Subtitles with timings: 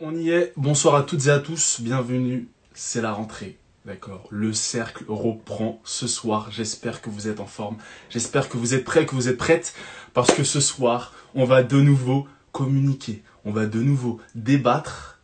[0.00, 0.52] On y est.
[0.56, 1.80] Bonsoir à toutes et à tous.
[1.80, 2.46] Bienvenue.
[2.72, 3.58] C'est la rentrée.
[3.84, 4.28] D'accord.
[4.30, 6.52] Le cercle reprend ce soir.
[6.52, 7.78] J'espère que vous êtes en forme.
[8.08, 9.74] J'espère que vous êtes prêts, que vous êtes prêtes.
[10.14, 13.24] Parce que ce soir, on va de nouveau communiquer.
[13.44, 15.20] On va de nouveau débattre.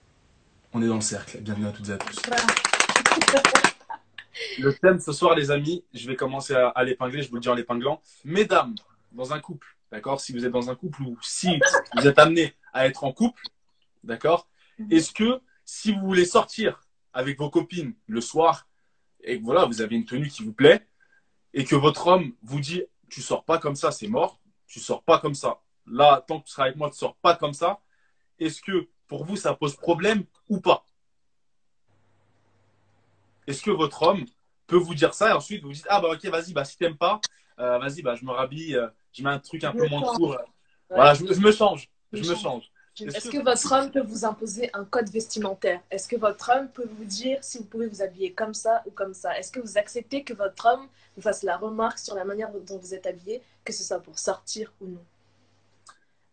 [0.73, 1.39] On est dans le cercle.
[1.39, 2.21] Bienvenue à toutes et à tous.
[4.59, 7.23] Le thème ce soir, les amis, je vais commencer à, à l'épingler.
[7.23, 8.03] Je vous le dis en l'épinglant.
[8.25, 8.75] Mesdames,
[9.13, 10.21] dans un couple, d'accord?
[10.21, 11.61] Si vous êtes dans un couple ou si
[11.97, 13.45] vous êtes amené à être en couple,
[14.03, 14.49] d'accord?
[14.91, 16.81] Est-ce que si vous voulez sortir
[17.13, 18.69] avec vos copines le soir
[19.23, 20.87] et que voilà, vous avez une tenue qui vous plaît
[21.53, 25.03] et que votre homme vous dit tu sors pas comme ça, c'est mort, tu sors
[25.05, 25.61] pas comme ça.
[25.87, 27.81] Là, tant que tu seras avec moi, tu sors pas comme ça.
[28.41, 30.85] Est-ce que pour vous ça pose problème ou pas?
[33.47, 34.25] Est-ce que votre homme
[34.67, 36.97] peut vous dire ça et ensuite vous dites ah bah ok vas-y bah si t'aimes
[36.97, 37.21] pas
[37.59, 40.01] euh, vas-y bah je me rhabille euh, je mets un truc un Je peu moins
[40.01, 40.17] change.
[40.17, 40.37] court euh,
[40.91, 40.97] Ouais.
[40.97, 42.43] voilà je, je me change Je je me me change.
[42.43, 45.81] change Est-ce que votre homme peut vous imposer un code vestimentaire?
[45.91, 48.91] Est-ce que votre homme peut vous dire si vous pouvez vous habiller comme ça ou
[48.91, 49.37] comme ça?
[49.39, 52.79] Est-ce que vous acceptez que votre homme vous fasse la remarque sur la manière dont
[52.79, 55.05] vous êtes habillé, que ce soit pour sortir ou non?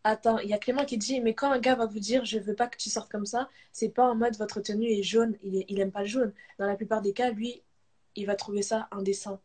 [0.03, 2.37] Attends, il y a Clément qui dit Mais quand un gars va vous dire Je
[2.39, 5.35] veux pas que tu sortes comme ça, c'est pas en mode votre tenue est jaune,
[5.43, 6.33] il, est- il aime pas le jaune.
[6.59, 7.61] Dans la plupart des cas, lui,
[8.15, 9.39] il va trouver ça indécent.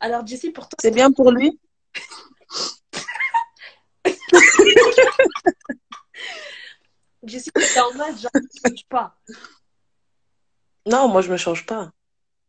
[0.00, 1.58] Alors, Jessie, pour toi, C'est bien pour lui?
[7.24, 9.14] Jessie, t'es en mode genre, tu changes pas.
[10.86, 11.90] Non, moi, je me change pas.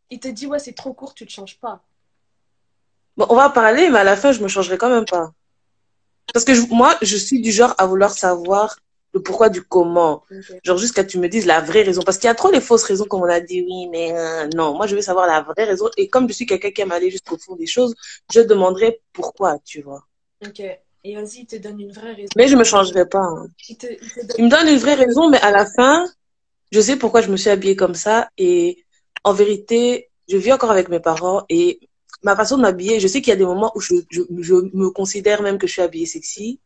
[0.09, 1.83] Il te dit Ouais, c'est trop court, tu te changes pas.
[3.17, 5.31] Bon, on va parler, mais à la fin, je me changerai quand même pas.
[6.33, 8.77] Parce que je- moi, je suis du genre à vouloir savoir
[9.13, 10.23] le pourquoi du comment.
[10.63, 12.01] Genre jusqu'à tu me dises la vraie raison.
[12.03, 14.47] Parce qu'il y a trop les fausses raisons, comme on a dit, oui, mais euh,
[14.55, 14.73] non.
[14.75, 15.89] Moi, je veux savoir la vraie raison.
[15.97, 17.93] Et comme je suis quelqu'un qui aime aller jusqu'au fond des choses,
[18.33, 20.05] je demanderai pourquoi, tu vois.
[20.45, 20.61] Ok.
[21.03, 22.29] Et vas-y, il te donne une vraie raison.
[22.35, 23.19] Mais je me changerai pas.
[23.19, 23.47] hein.
[23.69, 24.35] Il te, il te donne...
[24.37, 26.05] Il me donne une vraie raison, mais à la fin,
[26.71, 28.29] je sais pourquoi je me suis habillée comme ça.
[28.37, 28.85] Et
[29.23, 31.79] en vérité, je vis encore avec mes parents et
[32.23, 34.53] ma façon de m'habiller, je sais qu'il y a des moments où je, je, je
[34.53, 36.59] me considère même que je suis habillée sexy.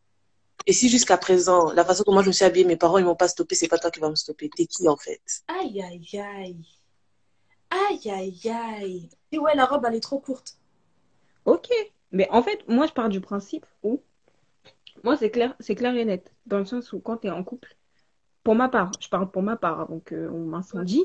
[0.66, 3.04] Et si jusqu'à présent, la façon dont moi je me suis habillée, mes parents ils
[3.04, 4.50] m'ont pas stoppé, c'est pas toi qui vas me stopper.
[4.54, 5.20] T'es qui en fait?
[5.48, 6.56] Aïe, aïe, aïe.
[7.70, 9.08] Aïe, aïe, aïe.
[9.32, 10.56] Et ouais, la robe, elle est trop courte.
[11.44, 11.68] Ok,
[12.10, 14.02] mais en fait, moi je pars du principe où,
[15.04, 17.44] moi c'est clair, c'est clair et net, dans le sens où quand tu es en
[17.44, 17.76] couple,
[18.42, 21.04] pour ma part, je parle pour ma part avant qu'on m'incendie,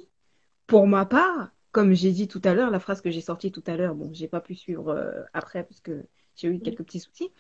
[0.68, 3.63] pour ma part, comme j'ai dit tout à l'heure, la phrase que j'ai sortie tout
[3.68, 7.00] à l'heure, bon, j'ai pas pu suivre euh, après parce que j'ai eu quelques petits
[7.00, 7.31] soucis,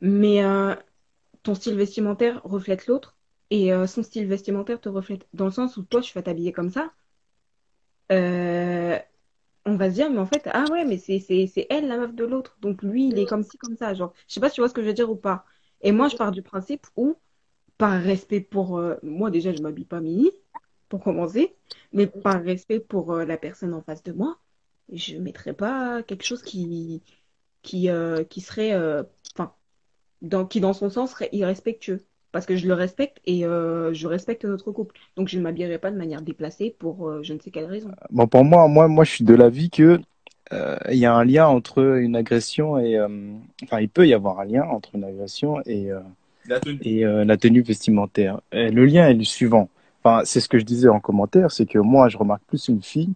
[0.00, 0.74] mais euh,
[1.42, 3.16] ton style vestimentaire reflète l'autre
[3.50, 6.52] et euh, son style vestimentaire te reflète, dans le sens où toi tu vas t'habiller
[6.52, 6.92] comme ça.
[9.66, 12.24] On va se dire, mais en fait, ah ouais, mais c'est, elle la meuf de
[12.24, 12.56] l'autre.
[12.60, 13.92] Donc lui, il est comme ci, comme ça.
[13.94, 15.44] Genre, je sais pas si tu vois ce que je veux dire ou pas.
[15.82, 17.16] Et moi, je pars du principe où,
[17.76, 18.78] par respect pour.
[18.78, 20.30] euh, moi, déjà, je m'habille pas mini,
[20.88, 21.54] pour commencer.
[21.92, 24.38] Mais par respect pour euh, la personne en face de moi,
[24.92, 27.02] je mettrais pas quelque chose qui,
[27.62, 28.74] qui, euh, qui serait.
[29.34, 29.52] Enfin,
[30.22, 32.00] dans, qui dans son sens serait irrespectueux.
[32.30, 34.94] Parce que je le respecte et je respecte notre couple.
[35.16, 37.90] Donc, je ne m'habillerai pas de manière déplacée pour je ne sais quelle raison.
[38.10, 39.98] Bon, pour moi, moi, moi, je suis de l'avis que
[40.52, 43.08] il y a un lien entre une agression et, euh,
[43.64, 46.00] enfin, il peut y avoir un lien entre une agression et, euh,
[46.46, 48.40] la tenue et euh, la tenue vestimentaire.
[48.52, 49.68] Et le lien est le suivant.
[50.02, 52.82] Enfin, c'est ce que je disais en commentaire, c'est que moi, je remarque plus une
[52.82, 53.10] fille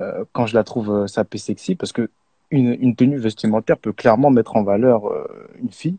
[0.00, 2.10] euh, quand je la trouve euh, sapée sexy, parce que
[2.50, 5.26] une, une tenue vestimentaire peut clairement mettre en valeur euh,
[5.62, 5.96] une fille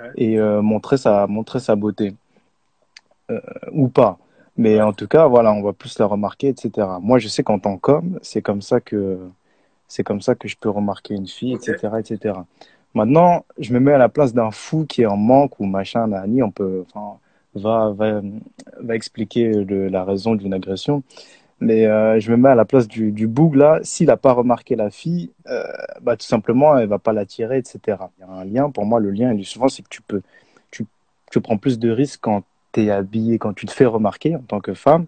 [0.00, 0.10] Ouais.
[0.16, 2.14] et euh, montrer sa, montrer sa beauté
[3.30, 3.40] euh,
[3.72, 4.18] ou pas.
[4.56, 6.86] Mais en tout cas, voilà, on va plus la remarquer, etc.
[7.00, 9.18] Moi, je sais qu'en tant qu'homme, c'est comme ça que
[9.88, 12.46] c'est comme ça que je peux remarquer une fille, etc., etc.
[12.94, 16.06] Maintenant, je me mets à la place d'un fou qui est en manque ou machin,
[16.08, 17.18] nani, on peut, enfin,
[17.54, 18.20] va, va,
[18.80, 21.02] va expliquer le- la raison d'une agression.
[21.60, 23.80] Mais euh, je me mets à la place du, du boug là.
[23.82, 25.64] S'il n'a pas remarqué la fille, euh,
[26.02, 28.10] bah, tout simplement, elle va pas l'attirer, etc.
[28.18, 28.70] Il y a un lien.
[28.70, 30.22] Pour moi, le lien, il est souvent, c'est que tu peux,
[30.70, 30.84] tu,
[31.30, 32.42] tu prends plus de risques quand
[32.72, 35.06] tu es habillé, quand tu te fais remarquer en tant que femme.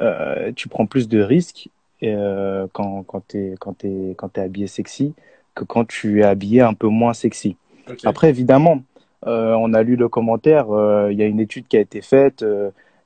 [0.00, 1.70] Euh, tu prends plus de risques
[2.14, 5.14] euh, quand, quand tu es, quand t'es, quand t'es habillé sexy
[5.54, 7.56] que quand tu es habillé un peu moins sexy.
[8.04, 8.82] Après, évidemment,
[9.26, 12.02] euh, on a lu le commentaire, euh, il y a une étude qui a été
[12.02, 12.44] faite,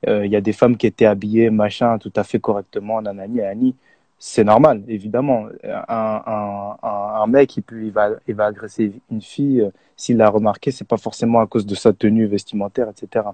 [0.07, 3.75] il y a des femmes qui étaient habillées, machin, tout à fait correctement, nanani, nanani.
[4.19, 5.47] C'est normal, évidemment.
[5.63, 10.17] Un, un, un, un mec, il, peut, il, va, il va agresser une fille, s'il
[10.17, 13.25] l'a remarqué, c'est pas forcément à cause de sa tenue vestimentaire, etc.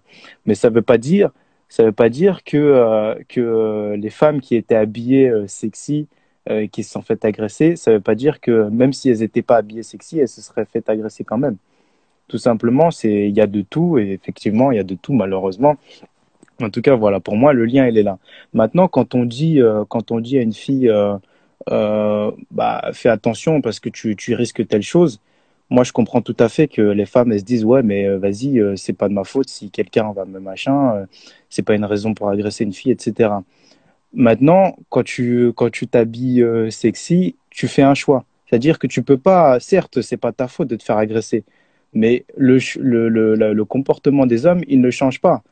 [0.46, 1.32] Mais ça veut pas dire,
[1.70, 6.08] ça veut pas dire que, euh, que euh, les femmes qui étaient habillées euh, sexy,
[6.50, 9.42] euh, qui se sont fait agresser, ça veut pas dire que même si elles n'étaient
[9.42, 11.58] pas habillées sexy, elles se seraient fait agresser quand même.
[12.28, 15.14] Tout simplement, c'est il y a de tout et effectivement, il y a de tout
[15.14, 15.78] malheureusement.
[16.62, 18.18] En tout cas, voilà, pour moi, le lien, il est là.
[18.54, 20.92] Maintenant, quand on dit, euh, quand on dit à une fille,
[21.68, 25.20] bah, fais attention parce que tu, tu risques telle chose,
[25.70, 28.18] moi, je comprends tout à fait que les femmes, elles se disent, ouais, mais euh,
[28.18, 31.06] vas-y, euh, c'est pas de ma faute si quelqu'un va me machin, euh,
[31.50, 33.32] c'est pas une raison pour agresser une fille, etc.
[34.14, 38.26] Maintenant, quand tu, quand tu t'habilles sexy, tu fais un choix.
[38.46, 41.44] C'est-à-dire que tu peux pas, certes, c'est pas ta faute de te faire agresser,
[41.94, 45.44] mais le, le, le, le comportement des hommes, il ne change pas.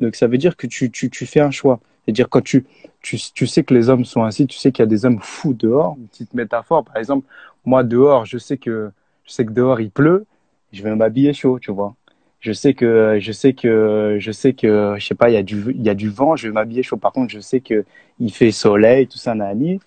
[0.00, 1.80] Donc ça veut dire que tu, tu, tu fais un choix.
[2.04, 2.66] C'est-à-dire quand tu,
[3.02, 5.20] tu, tu sais que les hommes sont ainsi, tu sais qu'il y a des hommes
[5.20, 5.96] fous dehors.
[5.98, 7.26] Une petite métaphore, par exemple,
[7.64, 8.90] moi dehors, je sais que
[9.30, 10.26] je sais que dehors il pleut,
[10.72, 11.94] je vais m'habiller chaud, tu vois.
[12.40, 15.42] Je sais que je sais que je sais que je sais pas, il y a
[15.42, 16.96] du il y a du vent, je vais m'habiller chaud.
[16.96, 17.84] Par contre, je sais que
[18.18, 19.80] il fait soleil, tout ça, nani,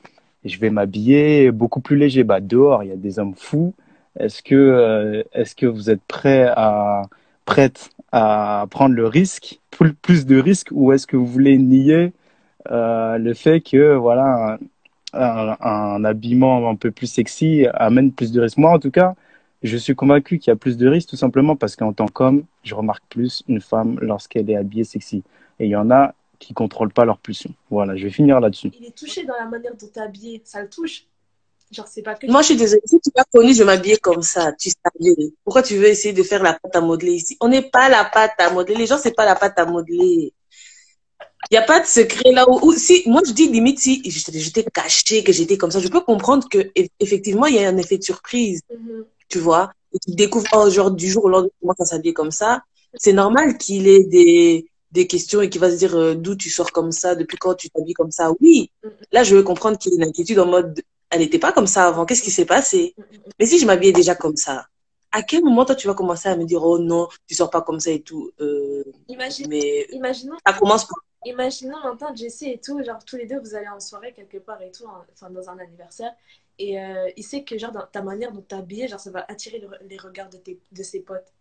[0.46, 2.24] je vais m'habiller beaucoup plus léger.
[2.24, 3.74] Bah dehors, il y a des hommes fous.
[4.20, 7.04] Est-ce que euh, est-ce que vous êtes prêts à
[7.46, 9.60] prête à prendre le risque,
[10.02, 12.14] plus de risques, ou est-ce que vous voulez nier
[12.72, 14.58] euh, le fait que voilà
[15.14, 18.58] un habillement un peu plus sexy amène plus de risques?
[18.60, 19.16] Moi, en tout cas,
[19.64, 22.46] je suis convaincu qu'il y a plus de risques tout simplement parce qu'en tant qu'homme,
[22.64, 25.24] je remarque plus une femme lorsqu'elle est habillée sexy.
[25.60, 27.52] Et il y en a qui contrôlent pas leur pulsion.
[27.70, 28.72] Voilà, je vais finir là-dessus.
[28.78, 30.42] Il est touché dans la manière dont t'es habillé.
[30.44, 31.06] Ça le touche.
[31.72, 32.28] Genre, c'est pas que.
[32.28, 32.82] Moi, je suis désolée.
[32.86, 34.52] Si tu m'as connu, je m'habillais comme ça.
[34.54, 35.32] Tu savais.
[35.44, 37.38] Pourquoi tu veux essayer de faire la pâte à modeler ici?
[37.40, 38.76] On n'est pas la pâte à modeler.
[38.76, 40.34] Les gens, c'est pas la pâte à modeler.
[41.52, 44.02] Il n'y a pas de secret là où, où- si, moi, je dis limite, si
[44.06, 47.68] j'étais cachée, que j'étais comme ça, je peux comprendre que, eff- effectivement, il y a
[47.70, 49.06] un effet de surprise, Mhm.
[49.30, 49.72] Tu vois.
[49.94, 52.64] Et tu découvres, oh, genre, du jour au lendemain, il commence à s'habiller comme ça.
[52.96, 56.50] C'est normal qu'il ait des, des questions et qu'il va se dire, euh, d'où tu
[56.50, 58.32] sors comme ça, depuis quand tu t'habilles comme ça.
[58.40, 58.72] Oui.
[59.12, 61.68] Là, je veux comprendre qu'il y a une inquiétude en mode, elle n'était pas comme
[61.68, 62.06] ça avant.
[62.06, 62.96] Qu'est-ce qui s'est passé?
[63.40, 64.66] Mais si je m'habillais déjà comme ça,
[65.12, 67.62] à quel moment toi tu vas commencer à me dire oh non, tu sors pas
[67.62, 72.60] comme ça et tout euh, Imagine, Mais imaginons, ça commence par imaginons maintenant Jessie et
[72.60, 75.30] tout, genre tous les deux vous allez en soirée quelque part et tout, hein, enfin
[75.30, 76.12] dans un anniversaire,
[76.60, 79.26] et euh, il sait que genre dans ta manière dont t'es habillée, genre ça va
[79.28, 81.34] attirer le- les regards de, tes, de ses potes.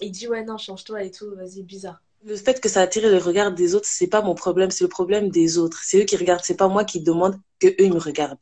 [0.00, 2.02] Et il dit ouais non change-toi et tout, vas-y bizarre.
[2.22, 4.88] le fait que ça attire le regard des autres, c'est pas mon problème, c'est le
[4.88, 5.80] problème des autres.
[5.82, 8.38] C'est eux qui regardent, c'est pas moi qui demande que eux ils me regardent.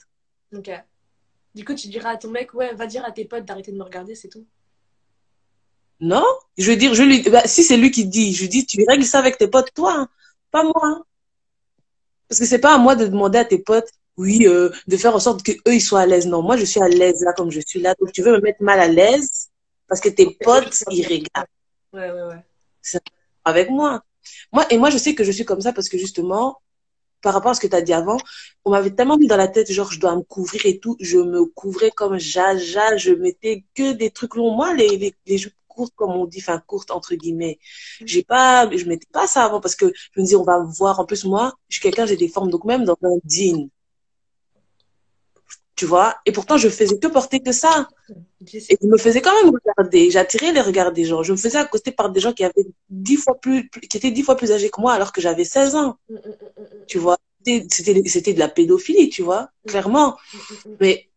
[0.54, 0.78] Euh,
[1.56, 3.76] du coup tu diras à ton mec ouais va dire à tes potes d'arrêter de
[3.78, 4.46] me regarder c'est tout.
[6.00, 6.24] Non,
[6.58, 8.78] je veux dire, je lui, bah, si c'est lui qui dit, je lui dis, tu
[8.88, 10.08] règles ça avec tes potes, toi, hein,
[10.50, 10.72] pas moi.
[10.82, 11.04] hein.
[12.28, 15.14] Parce que c'est pas à moi de demander à tes potes, oui, euh, de faire
[15.14, 16.26] en sorte que eux ils soient à l'aise.
[16.26, 17.94] Non, moi je suis à l'aise là comme je suis là.
[18.00, 19.50] Donc tu veux me mettre mal à l'aise
[19.88, 21.48] parce que tes potes ils regardent.
[21.92, 23.00] Ouais ouais ouais.
[23.44, 24.02] avec moi.
[24.52, 26.60] Moi, et moi, je sais que je suis comme ça parce que justement,
[27.22, 28.18] par rapport à ce que tu as dit avant,
[28.64, 30.96] on m'avait tellement mis dans la tête, genre, je dois me couvrir et tout.
[31.00, 34.54] Je me couvrais comme jaja, je mettais que des trucs longs.
[34.54, 37.58] Moi, les, les, les jupes courtes, comme on dit, enfin, courtes, entre guillemets.
[38.04, 41.00] J'ai pas, je mettais pas ça avant parce que je me disais, on va voir.
[41.00, 43.70] En plus, moi, je suis quelqu'un, j'ai des formes, donc même dans un jean.
[45.76, 46.16] Tu vois?
[46.24, 47.86] Et pourtant, je faisais que porter que ça.
[48.50, 50.10] Et je me faisais quand même regarder.
[50.10, 51.22] J'attirais les regards des gens.
[51.22, 54.22] Je me faisais accoster par des gens qui avaient dix fois plus, qui étaient dix
[54.22, 55.98] fois plus âgés que moi alors que j'avais 16 ans.
[56.08, 56.64] Mm, mm, mm.
[56.86, 57.18] Tu vois.
[57.44, 60.16] C'était, de la pédophilie, tu vois, clairement.
[60.80, 61.08] Mais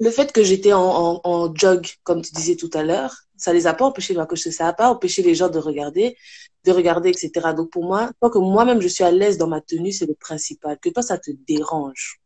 [0.00, 3.52] le fait que j'étais en, en, en jog, comme tu disais tout à l'heure, ça
[3.52, 4.50] les a pas empêchés de.
[4.50, 6.16] Ça a pas empêché les gens de regarder,
[6.64, 7.54] de regarder, etc.
[7.56, 10.14] Donc pour moi, tant que moi-même je suis à l'aise dans ma tenue, c'est le
[10.14, 10.78] principal.
[10.78, 12.19] Que toi, ça te dérange.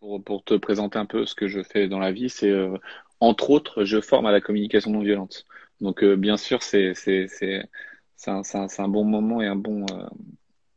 [0.00, 2.76] Pour, pour te présenter un peu ce que je fais dans la vie, c'est euh,
[3.20, 5.44] entre autres, je forme à la communication non violente.
[5.80, 9.84] Donc euh, bien sûr, c'est c'est c'est un, un, un bon moment et un bon
[9.92, 10.06] euh,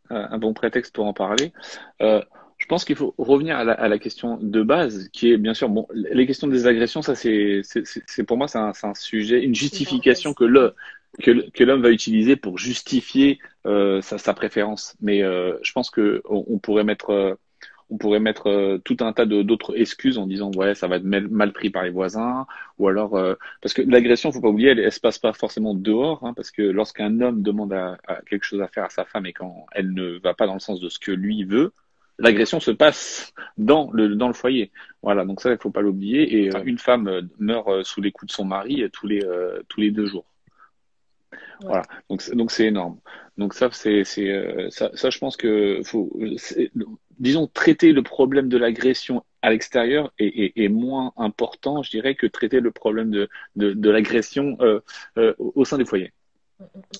[0.09, 1.53] un bon prétexte pour en parler.
[2.01, 2.21] Euh,
[2.57, 5.53] je pense qu'il faut revenir à la, à la question de base, qui est bien
[5.53, 9.41] sûr bon, les questions des agressions, ça c'est c'est pour moi c'est un, un sujet,
[9.43, 10.75] une justification que le
[11.21, 14.95] que l'homme va utiliser pour justifier euh, sa, sa préférence.
[14.99, 17.35] Mais euh, je pense que on, on pourrait mettre euh,
[17.93, 20.95] on pourrait mettre euh, tout un tas de d'autres excuses en disant ouais ça va
[20.97, 22.45] être mal, mal pris par les voisins
[22.79, 25.75] ou alors euh, parce que l'agression faut pas oublier elle, elle se passe pas forcément
[25.75, 29.05] dehors hein, parce que lorsqu'un homme demande à, à quelque chose à faire à sa
[29.05, 31.71] femme et quand elle ne va pas dans le sens de ce que lui veut
[32.19, 34.71] l'agression se passe dans le dans le foyer.
[35.01, 38.01] Voilà donc ça il faut pas l'oublier et euh, une femme euh, meurt euh, sous
[38.01, 40.25] les coups de son mari tous les euh, tous les deux jours.
[41.61, 42.99] Voilà donc c'est- donc c'est énorme.
[43.37, 46.11] Donc ça c'est c'est euh, ça, ça je pense que faut
[47.19, 52.15] disons traiter le problème de l'agression à l'extérieur est, est, est moins important je dirais
[52.15, 54.79] que traiter le problème de de, de l'agression euh,
[55.17, 56.13] euh, au sein du foyer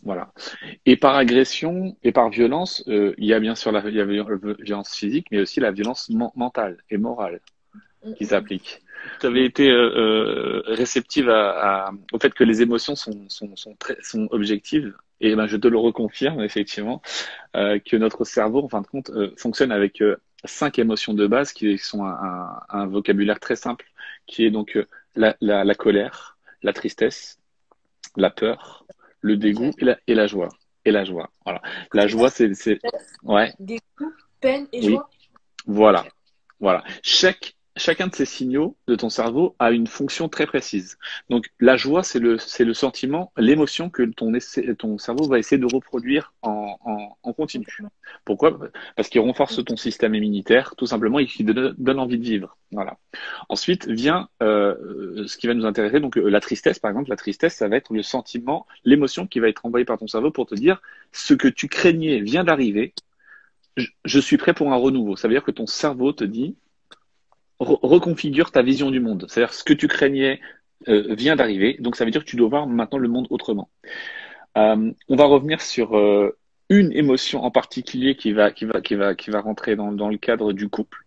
[0.03, 0.33] voilà.
[0.85, 4.95] Et par agression et par violence euh, il y a bien sûr la, la violence
[4.95, 7.39] physique mais aussi la violence men- mentale et morale
[8.17, 8.81] qui s'applique
[9.19, 13.55] tu avais été euh, euh, réceptive à, à- au fait que les émotions sont, sont,
[13.55, 14.95] sont, très, sont objectives.
[15.21, 17.01] Et ben, je te le reconfirme, effectivement,
[17.55, 20.03] euh, que notre cerveau, en fin de compte, euh, fonctionne avec
[20.43, 23.85] cinq émotions de base qui sont un, un, un vocabulaire très simple,
[24.27, 24.77] qui est donc
[25.15, 27.39] la, la, la colère, la tristesse,
[28.17, 28.85] la peur,
[29.21, 30.49] le dégoût et la, et la joie.
[30.85, 31.29] Et la joie.
[31.45, 31.61] Voilà.
[31.93, 32.51] La joie, c'est,
[33.23, 33.53] ouais.
[33.97, 34.93] Coups, peine et Oui.
[34.95, 35.09] joie.
[35.65, 36.03] Voilà,
[36.59, 36.83] voilà.
[37.01, 40.97] Chaque, chacun de ces signaux de ton cerveau a une fonction très précise.
[41.29, 44.31] Donc, la joie, c'est le, c'est le sentiment, l'émotion que ton,
[44.77, 47.65] ton cerveau va essayer de reproduire en, en, en continu.
[48.25, 48.59] Pourquoi?
[48.95, 52.57] Parce qu'il renforce ton système immunitaire, tout simplement, et qui donne envie de vivre.
[52.71, 52.97] Voilà.
[53.49, 55.99] Ensuite vient euh, ce qui va nous intéresser.
[55.99, 59.39] Donc, euh, la tristesse, par exemple, la tristesse, ça va être le sentiment, l'émotion qui
[59.39, 62.93] va être envoyée par ton cerveau pour te dire ce que tu craignais vient d'arriver
[63.77, 65.15] je, je suis prêt pour un renouveau.
[65.15, 66.55] Ça veut dire que ton cerveau te dit
[67.63, 69.25] re- reconfigure ta vision du monde.
[69.29, 70.39] C'est-à-dire ce que tu craignais
[70.89, 71.77] euh, vient d'arriver.
[71.79, 73.69] Donc ça veut dire que tu dois voir maintenant le monde autrement.
[74.57, 76.37] Euh, on va revenir sur euh,
[76.69, 80.09] une émotion en particulier qui va qui va qui va qui va rentrer dans, dans
[80.09, 80.99] le cadre du couple.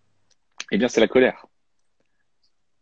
[0.72, 1.46] Eh bien, c'est la colère.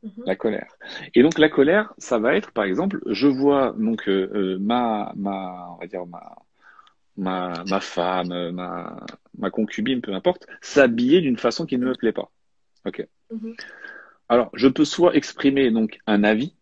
[0.02, 0.22] Mhm.
[0.26, 0.72] La colère.
[1.14, 5.70] Et donc la colère, ça va être par exemple, je vois donc euh, ma ma
[5.74, 6.36] on va dire ma
[7.16, 8.96] ma ma femme, ma
[9.38, 12.30] ma concubine, peu importe, s'habiller d'une façon qui ne me plaît pas.
[12.86, 13.06] Ok.
[13.34, 13.54] Mhm.
[14.28, 16.54] Alors je peux soit exprimer donc un avis,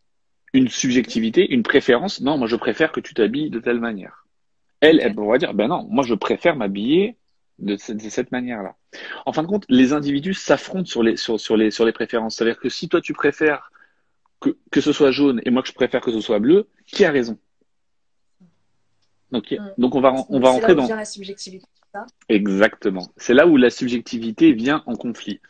[0.52, 2.20] une subjectivité, une préférence.
[2.20, 4.26] Non, moi je préfère que tu t'habilles de telle manière.
[4.80, 7.16] Elle, elle pourra dire ben non, moi je préfère m'habiller
[7.58, 8.74] de, ce- de cette manière-là.
[9.26, 12.36] En fin de compte, les individus s'affrontent sur les sur sur les sur les préférences.
[12.36, 13.70] C'est-à-dire que si toi tu préfères
[14.40, 17.04] que, que ce soit jaune et moi que je préfère que ce soit bleu, qui
[17.04, 17.38] a raison?
[19.30, 19.70] Donc, Mm.
[19.78, 21.64] donc on va, on va rentrer là où dans, vient la subjectivité.
[21.92, 22.04] ça?
[22.28, 23.06] exactement.
[23.16, 25.40] C'est là où la subjectivité vient en conflit.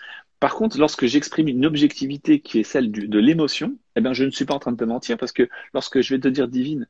[0.43, 4.25] Par contre, lorsque j'exprime une objectivité qui est celle du- de l'émotion, eh ben, je
[4.25, 6.49] ne suis pas en train de te mentir parce que lorsque je vais te dire
[6.49, 6.89] divine,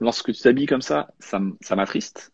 [0.00, 1.38] lorsque tu t'habilles comme ça, ça,
[1.76, 2.32] m'attriste.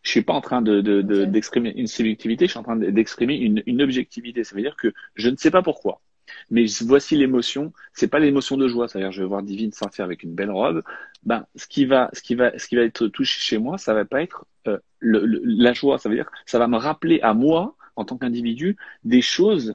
[0.00, 1.30] Je suis pas en train de, de, de- Ok.
[1.32, 4.42] d'exprimer une subjectivité, je suis en train de- d'exprimer une, une objectivité.
[4.42, 6.00] Ça veut dire que je ne sais pas pourquoi.
[6.48, 7.74] Mais voici l'émotion.
[7.92, 8.88] C'est pas l'émotion de joie.
[8.88, 10.82] C'est-à-dire, je vais voir Divine sortir avec une belle robe.
[11.24, 13.92] Ben, ce qui va, ce qui va, ce qui va être touché chez moi, ça
[13.92, 15.98] va pas être euh, le- le- la joie.
[15.98, 19.74] Ça veut dire, ça va me rappeler à moi, en tant qu'individu, des choses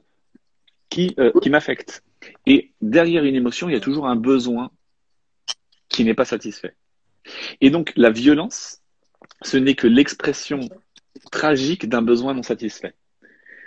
[0.88, 2.02] qui, euh, qui m'affectent.
[2.46, 4.70] Et derrière une émotion, il y a toujours un besoin
[5.88, 6.74] qui n'est pas satisfait.
[7.60, 8.80] Et donc, la violence,
[9.42, 10.60] ce n'est que l'expression
[11.30, 12.94] tragique d'un besoin non satisfait.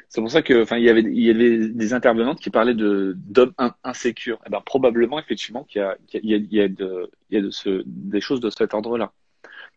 [0.10, 2.76] C'est pour ça que, enfin, il y avait, il y avait des intervenantes qui parlaient
[2.76, 4.40] de d'hommes in- insécures.
[4.46, 7.50] Eh ben, probablement, effectivement, qu'il y a, il y a, de, il y a de
[7.50, 9.14] ce, des choses de cet ordre-là.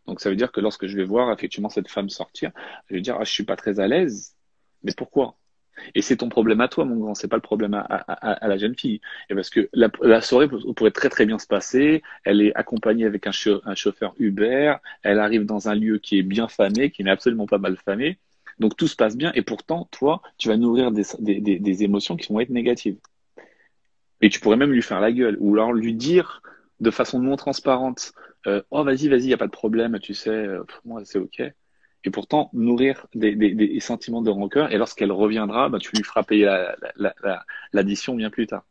[0.07, 2.50] Donc, ça veut dire que lorsque je vais voir effectivement cette femme sortir,
[2.88, 4.34] je vais dire, ah, je suis pas très à l'aise.
[4.85, 5.37] Mais pourquoi?
[5.95, 7.14] Et c'est ton problème à toi, mon grand.
[7.14, 9.00] C'est pas le problème à, la jeune fille.
[9.29, 12.03] Et parce que la, soirée pourrait très très bien se passer.
[12.25, 13.33] Elle est accompagnée avec un,
[13.64, 14.76] un chauffeur Uber.
[15.03, 18.19] Elle arrive dans un lieu qui est bien famé, qui n'est absolument pas mal famé.
[18.59, 19.33] Donc tout se passe bien.
[19.35, 22.99] Et pourtant, toi, tu vas nourrir des, émotions qui vont être négatives.
[24.21, 26.41] Et tu pourrais même lui faire la gueule ou alors lui dire
[26.81, 28.12] de façon non transparente,
[28.47, 31.19] euh, oh vas-y, vas-y, y a pas de problème, tu sais, euh, pour moi c'est
[31.19, 31.43] ok.
[32.06, 34.70] Et pourtant nourrir des, des, des sentiments de rancœur.
[34.73, 38.64] Et lorsqu'elle reviendra, bah, tu lui feras payer la- la- la- l'addition bien plus tard.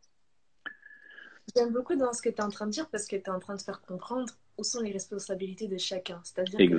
[1.56, 3.30] J'aime beaucoup dans ce que tu es en train de dire parce que tu es
[3.30, 6.22] en train de faire comprendre où sont les responsabilités de chacun.
[6.24, 6.74] C'est-à-dire que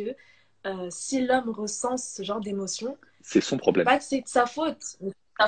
[0.00, 0.18] là,
[0.66, 3.84] euh, si l'homme ressent ce genre d'émotion, C'est son problème.
[3.86, 4.98] pas que c'est de sa faute.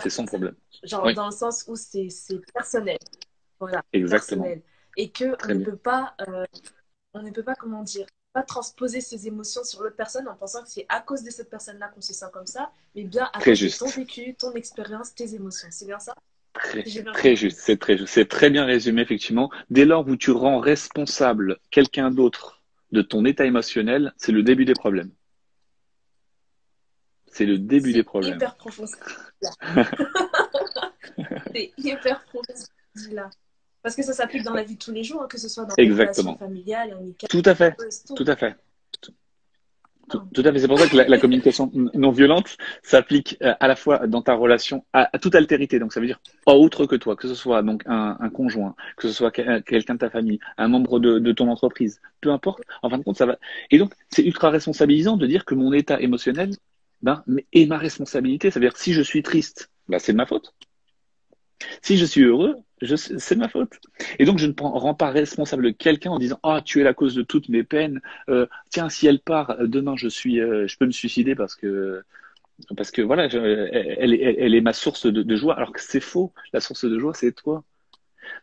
[0.02, 0.54] C'est son problème.
[0.85, 1.14] Genre Oui.
[1.14, 2.09] dans le sens où c'est
[2.54, 2.99] personnel.
[3.59, 4.44] Voilà, Exactement.
[4.44, 4.62] personnel.
[4.97, 6.47] Et que Très on ne peut pas, euh,
[7.12, 10.63] on ne peut pas, comment dire, pas transposer ses émotions sur l'autre personne en pensant
[10.63, 13.43] que c'est à cause de cette personne-là qu'on se sent comme ça, mais bien à
[13.43, 15.69] cause de ton vécu, ton expérience, tes émotions.
[15.71, 16.15] C'est bien ça?
[16.53, 18.13] Très, juste, c'est très juste.
[18.13, 19.51] C'est très bien résumé, effectivement.
[19.71, 24.65] Dès lors où tu rends responsable quelqu'un d'autre de ton état émotionnel, c'est le début
[24.65, 25.11] des problèmes.
[27.27, 28.35] C'est le début C'est des problèmes.
[28.35, 28.85] hyper profond.
[31.53, 33.31] c'est hyper profond ce que tu dis là.
[33.83, 35.65] Parce que ça s'applique dans la vie de tous les jours, hein, que ce soit
[35.65, 36.33] dans les Exactement.
[36.33, 38.15] relations familiales, amicales, Tout à fait, tout.
[38.15, 38.55] tout à fait.
[39.01, 40.59] Tout, tout- à fait.
[40.59, 44.23] C'est pour ça que la, la communication non violente s'applique euh, à la fois dans
[44.23, 45.79] ta relation à, à toute altérité.
[45.79, 48.75] Donc ça veut dire pas autre que toi, que ce soit donc un, un conjoint,
[48.97, 52.31] que ce soit quel- quelqu'un de ta famille, un membre de, de ton entreprise, peu
[52.33, 52.61] importe.
[52.83, 53.39] En fin de compte, ça va.
[53.71, 56.51] Et donc c'est ultra responsabilisant de dire que mon état émotionnel
[57.03, 57.23] ben,
[57.53, 58.51] est ma responsabilité.
[58.51, 60.53] Ça veut dire si je suis triste, ben, c'est de ma faute.
[61.83, 62.57] Si je suis heureux,
[62.97, 63.81] c'est de ma faute.
[64.19, 67.14] Et donc, je ne rends pas responsable quelqu'un en disant Ah, tu es la cause
[67.14, 68.00] de toutes mes peines.
[68.29, 72.02] Euh, tiens, si elle part, demain, je suis, euh, je peux me suicider parce que
[72.76, 76.00] Parce que voilà, elle, elle- elle est ma source de, de joie, alors que c'est
[76.00, 76.33] faux.
[76.55, 77.64] La source de joie, c'est toi.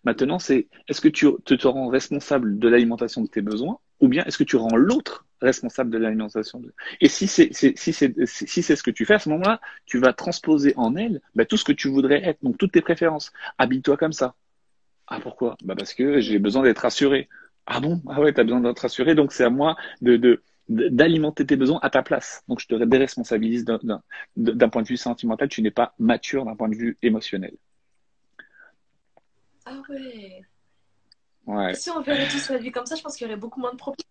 [0.05, 4.09] Maintenant, c'est est-ce que tu te, te rends responsable de l'alimentation de tes besoins ou
[4.09, 6.61] bien est-ce que tu rends l'autre responsable de l'alimentation.
[7.01, 9.99] Et si c'est si c'est si c'est ce que tu fais à ce moment-là, tu
[9.99, 13.31] vas transposer en elle bah, tout ce que tu voudrais être, donc toutes tes préférences.
[13.57, 14.35] Habille-toi comme ça.
[15.07, 15.55] Ah pourquoi?
[15.63, 17.29] Bah parce que j'ai besoin d'être rassuré.
[17.65, 18.01] Ah bon?
[18.09, 21.79] Ah ouais, t'as besoin d'être rassuré, donc c'est à moi de, de d'alimenter tes besoins
[21.81, 22.43] à ta place.
[22.49, 26.67] Donc je te déresponsabilise d'un point de vue sentimental, tu n'es pas mature d'un point
[26.67, 27.55] de vue émotionnel.
[29.65, 30.41] Ah ouais.
[31.45, 31.73] Ouais.
[31.73, 33.71] Si on verrait tous la vie comme ça, je pense qu'il y aurait beaucoup moins
[33.71, 34.05] de problèmes.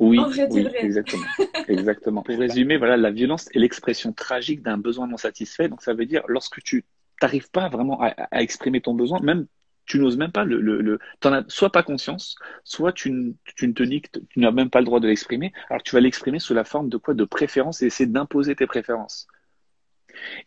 [0.00, 1.22] Oui, oui, exactement.
[1.68, 2.22] Exactement.
[2.22, 5.68] Pour résumer, voilà, la violence est l'expression tragique d'un besoin non satisfait.
[5.68, 6.84] Donc, ça veut dire, lorsque tu
[7.22, 9.46] n'arrives pas vraiment à, à exprimer ton besoin, même,
[9.84, 13.32] tu n'oses même pas le, le, le t'en as soit pas conscience, soit tu, ne-
[13.56, 15.52] tu ne te dis que tu n'as même pas le droit de l'exprimer.
[15.68, 17.14] Alors, tu vas l'exprimer sous la forme de quoi?
[17.14, 19.28] De préférence et essayer d'imposer tes préférences.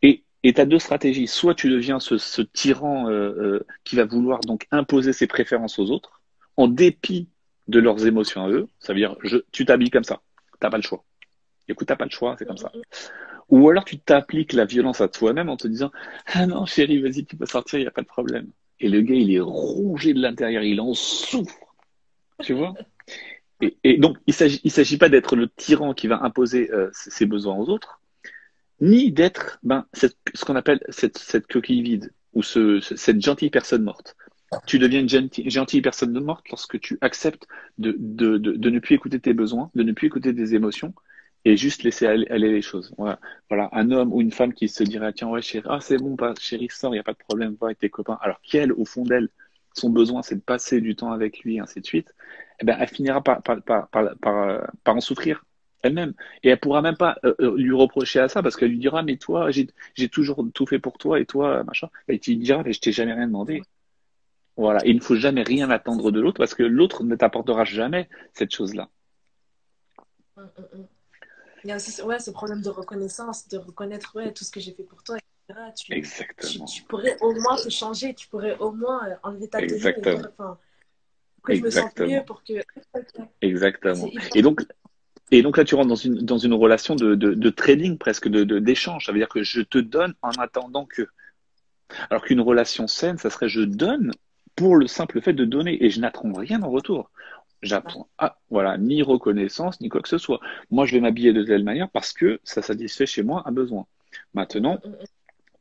[0.02, 1.28] Et, et tu as deux stratégies.
[1.28, 5.80] Soit tu deviens ce, ce tyran, euh, euh, qui va vouloir donc imposer ses préférences
[5.80, 6.22] aux autres,
[6.58, 7.30] en dépit
[7.68, 8.68] de leurs émotions à eux.
[8.80, 9.16] Ça veut dire,
[9.52, 10.22] tu t'habilles comme ça.
[10.60, 11.04] T'as pas le choix.
[11.68, 12.72] Écoute, t'as pas le choix, c'est comme ça.
[13.50, 15.92] Ou alors tu t'appliques la violence à toi-même en te disant,
[16.28, 18.48] ah non, chérie, vas-y, tu peux sortir, il n'y a pas de problème.
[18.80, 21.58] Et le gars, il est rongé de l'intérieur, il en souffre.
[22.42, 22.74] Tu vois?
[23.84, 27.56] Et, donc, il s'agit, s'agit pas d'être le tyran qui va imposer euh, ses besoins
[27.56, 28.02] aux autres,
[28.82, 30.08] ni d'être ben, ce
[30.46, 34.18] qu'on appelle cette, coquille vide ou ce, ce- cette gentille personne morte.
[34.66, 39.34] Tu deviens une gentille, gentille personne morte lorsque tu acceptes de, ne plus écouter tes
[39.34, 40.94] besoins, de ne plus écouter tes émotions
[41.46, 42.94] et juste laisser aller, les choses.
[42.98, 43.20] Voilà.
[43.50, 46.16] voilà, un homme ou une femme qui se dirait tiens ouais chérie, ah c'est bon,
[46.16, 48.18] pas, chérie sors, il y a pas de problème, va avec tes copains.
[48.22, 49.30] Alors qu'elle, au fond d'elle,
[49.74, 52.14] son besoin c'est de passer du temps avec lui, ainsi de suite.
[52.62, 55.44] Eh ben elle finira par par par par, euh, en souffrir
[55.82, 56.14] elle-même.
[56.44, 59.04] Et elle pourra même pas euh, euh, lui reprocher à ça parce qu'elle lui dira
[59.04, 61.90] mais toi j'ai toujours tout fait pour toi et toi machin.
[62.08, 63.62] Et tu lui diras mais je t'ai jamais rien demandé.
[64.56, 64.86] Voilà.
[64.86, 68.10] Et il ne faut jamais rien attendre de l'autre parce que l'autre ne t'apportera jamais
[68.34, 68.90] cette chose-là.
[70.38, 70.88] Hum, hum, hum.
[71.64, 74.60] Il y a aussi ouais, ce problème de reconnaissance, de reconnaître ouais, tout ce que
[74.60, 75.60] j'ai fait pour toi, etc.
[75.76, 76.66] Tu, Exactement.
[76.66, 80.22] tu pourrais au moins te changer, tu pourrais au moins euh, enlever ta tenue Exactement.
[80.38, 80.58] enfin,
[81.44, 82.10] que je me sente Exactement.
[82.10, 82.54] mieux, pour que...
[83.42, 84.10] Exactement.
[84.36, 84.62] Et donc,
[85.32, 88.28] et donc là, tu rentres dans une, dans une relation de, de, de trading presque,
[88.28, 89.06] de, d'échange.
[89.06, 91.08] Ça veut dire que je te donne en attendant que.
[92.10, 94.12] Alors qu'une relation saine, ça serait je donne
[94.56, 97.12] pour le simple fait de donner et je n'attends rien en retour.
[97.62, 100.40] J'attends, ah, voilà, ni reconnaissance, ni quoi que ce soit.
[100.70, 103.86] Moi, je vais m'habiller de telle manière parce que ça satisfait chez moi un besoin.
[104.34, 105.06] Maintenant, Hum, hum,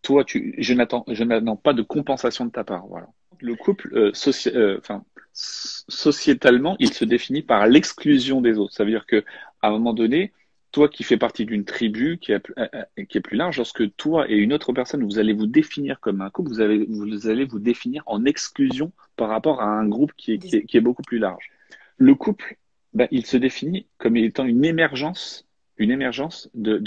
[0.03, 2.87] toi, tu, je n'attends, je n'attends pas de compensation de ta part.
[2.89, 3.09] Voilà.
[3.41, 8.75] Le couple, euh, soci- euh, enfin, sociétalement, il se définit par l'exclusion des autres.
[8.75, 9.25] Ça veut dire que,
[9.63, 10.33] à un moment donné,
[10.73, 13.59] toi qui fais partie d'une tribu qui est, plus- euh, euh, qui est plus large,
[13.59, 17.45] lorsque toi et une autre personne, vous allez vous définir comme un couple, vous allez,
[17.45, 21.51] vous définir en exclusion par rapport à un groupe qui est, beaucoup plus large.
[21.99, 22.57] Le couple,
[22.95, 26.81] ben, il se définit comme étant une émergence, une émergence de,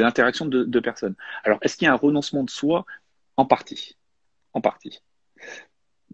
[0.00, 1.14] l'interaction de deux personnes.
[1.44, 2.84] Alors, est-ce qu'il y a un renoncement de soi?
[3.38, 3.96] En partie.
[4.52, 5.00] En partie.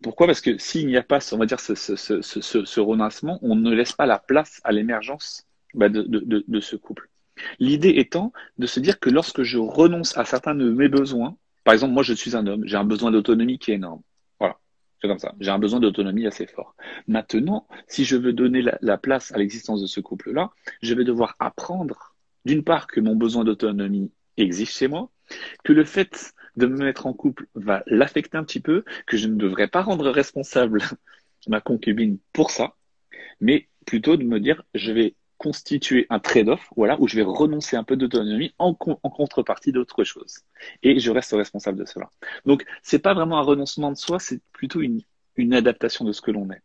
[0.03, 0.29] Pourquoi?
[0.29, 4.07] Parce que s'il n'y a pas, on va dire, ce renoncement, on ne laisse pas
[4.07, 7.09] la place à l'émergence bah, de, de, de, ce couple.
[7.59, 11.75] L'idée étant de se dire que lorsque je renonce à certains de mes besoins, par
[11.75, 14.03] exemple, moi je suis un homme, j'ai un besoin d'autonomie qui est énorme.
[14.41, 14.59] Voilà,
[15.01, 15.35] c'est comme ça.
[15.41, 16.75] J'ai un besoin d'autonomie assez fort.
[17.07, 20.51] Maintenant, si je veux donner la, la place à l'existence de ce couple-là,
[20.83, 25.11] je vais devoir apprendre, d'une part, que mon besoin d'autonomie existe chez moi,
[25.65, 29.29] que le fait de me mettre en couple va l'affecter un petit peu, que je
[29.29, 30.81] ne devrais pas rendre responsable
[31.47, 32.75] ma concubine pour ça,
[33.41, 37.77] mais plutôt de me dire, je vais constituer un trade-off, voilà, où je vais renoncer
[37.77, 40.41] un peu d'autonomie en, con- en contrepartie d'autre chose.
[40.83, 42.11] Et je reste responsable de cela.
[42.45, 45.01] Donc, c'est pas vraiment un renoncement de soi, c'est plutôt une,
[45.37, 46.63] une adaptation de ce que l'on est.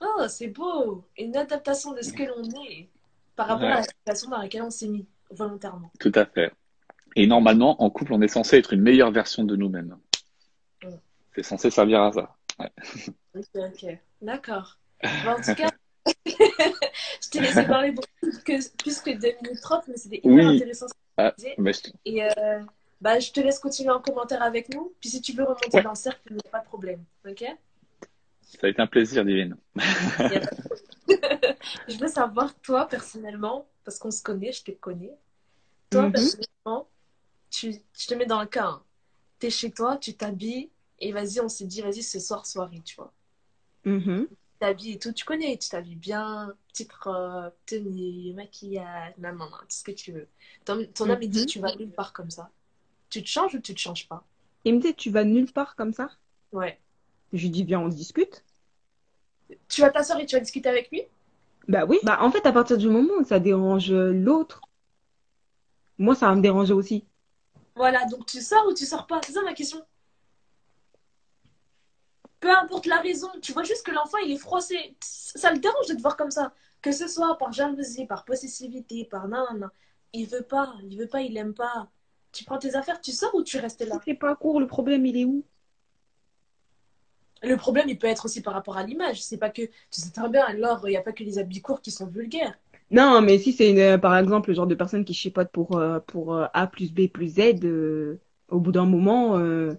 [0.00, 1.04] Oh, c'est beau!
[1.18, 2.88] Une adaptation de ce que l'on est
[3.36, 3.72] par rapport Ouais.
[3.72, 5.90] à la situation dans laquelle on s'est mis volontairement.
[6.00, 6.52] Tout à fait.
[7.14, 9.96] Et normalement, en couple, on est censé être une meilleure version de nous-mêmes.
[11.34, 12.36] C'est censé servir à ça.
[13.34, 13.98] Ok, ok.
[14.20, 14.78] D'accord.
[15.26, 15.70] En tout cas,
[16.06, 20.30] je t'ai laissé parler beaucoup plus que, plus que 2 minutes 30, mais c'était hyper
[20.30, 20.56] Oui.
[20.56, 21.54] intéressant ce que Ah, tu disais.
[21.58, 22.60] je- Et euh,
[23.00, 24.92] bah, je te laisse continuer en commentaire avec nous.
[25.00, 25.82] Puis si tu veux remonter Ouais.
[25.82, 27.04] dans le cercle, il n'y a pas de problème.
[27.28, 27.44] Ok?
[28.42, 29.56] ça a été un plaisir, Divine.
[31.88, 35.16] Je veux savoir, toi, personnellement, parce qu'on se connaît, je te connais.
[35.90, 36.12] Toi, Mhm.
[36.12, 36.88] personnellement,
[37.50, 38.66] tu, je te mets dans le cas.
[38.66, 38.82] hein.
[39.38, 42.94] T'es chez toi, tu t'habilles, et vas-y, on s'est dit, vas-y, ce soir, soirée, tu
[42.96, 43.12] vois.
[43.84, 44.28] Mhm.
[44.62, 49.60] T'habilles et tout, tu connais, tu t'habilles bien, petite robe, tenue, maquillage, nan, nan, nan,
[49.60, 50.28] tout ce que tu veux.
[50.64, 51.46] Ton, ton homme, il dit, Mhm.
[51.46, 52.50] tu vas nulle part comme ça.
[53.10, 54.24] Tu te changes ou tu te changes pas?
[54.64, 56.10] Il me dit, tu vas nulle part comme ça?
[56.52, 56.78] Ouais.
[57.32, 58.44] Je lui dis, viens, on discute.
[59.68, 61.02] Tu vas t'asseoir et tu vas discuter avec lui?
[61.68, 64.60] Bah oui, bah en fait, à partir du moment où ça dérange l'autre,
[65.98, 67.06] moi, ça va me déranger aussi.
[67.76, 69.20] Voilà, donc tu sors ou tu sors pas?
[69.26, 69.84] C'est ça ma question.
[72.42, 74.96] Peu importe la raison, tu vois juste que l'enfant, il est froissé.
[75.00, 76.52] Ça le dérange de te voir comme ça.
[76.82, 79.70] Que ce soit par jalousie, par possessivité, par nan.
[80.12, 81.88] Il veut pas, il veut pas, il aime pas.
[82.32, 84.00] Tu prends tes affaires, tu sors ou tu restes là?
[84.04, 85.44] C'est pas court, le problème, il est où?
[87.44, 89.22] Le problème, il peut être aussi par rapport à l'image.
[89.22, 91.62] C'est pas que, tu sais très bien, alors, il n'y a pas que les habits
[91.62, 92.58] courts qui sont vulgaires.
[92.90, 95.78] Non, mais si c'est une, euh, par exemple le genre de personne qui chipote pour,
[95.78, 99.74] euh, pour euh, A plus B plus Z, euh, au bout d'un moment, euh,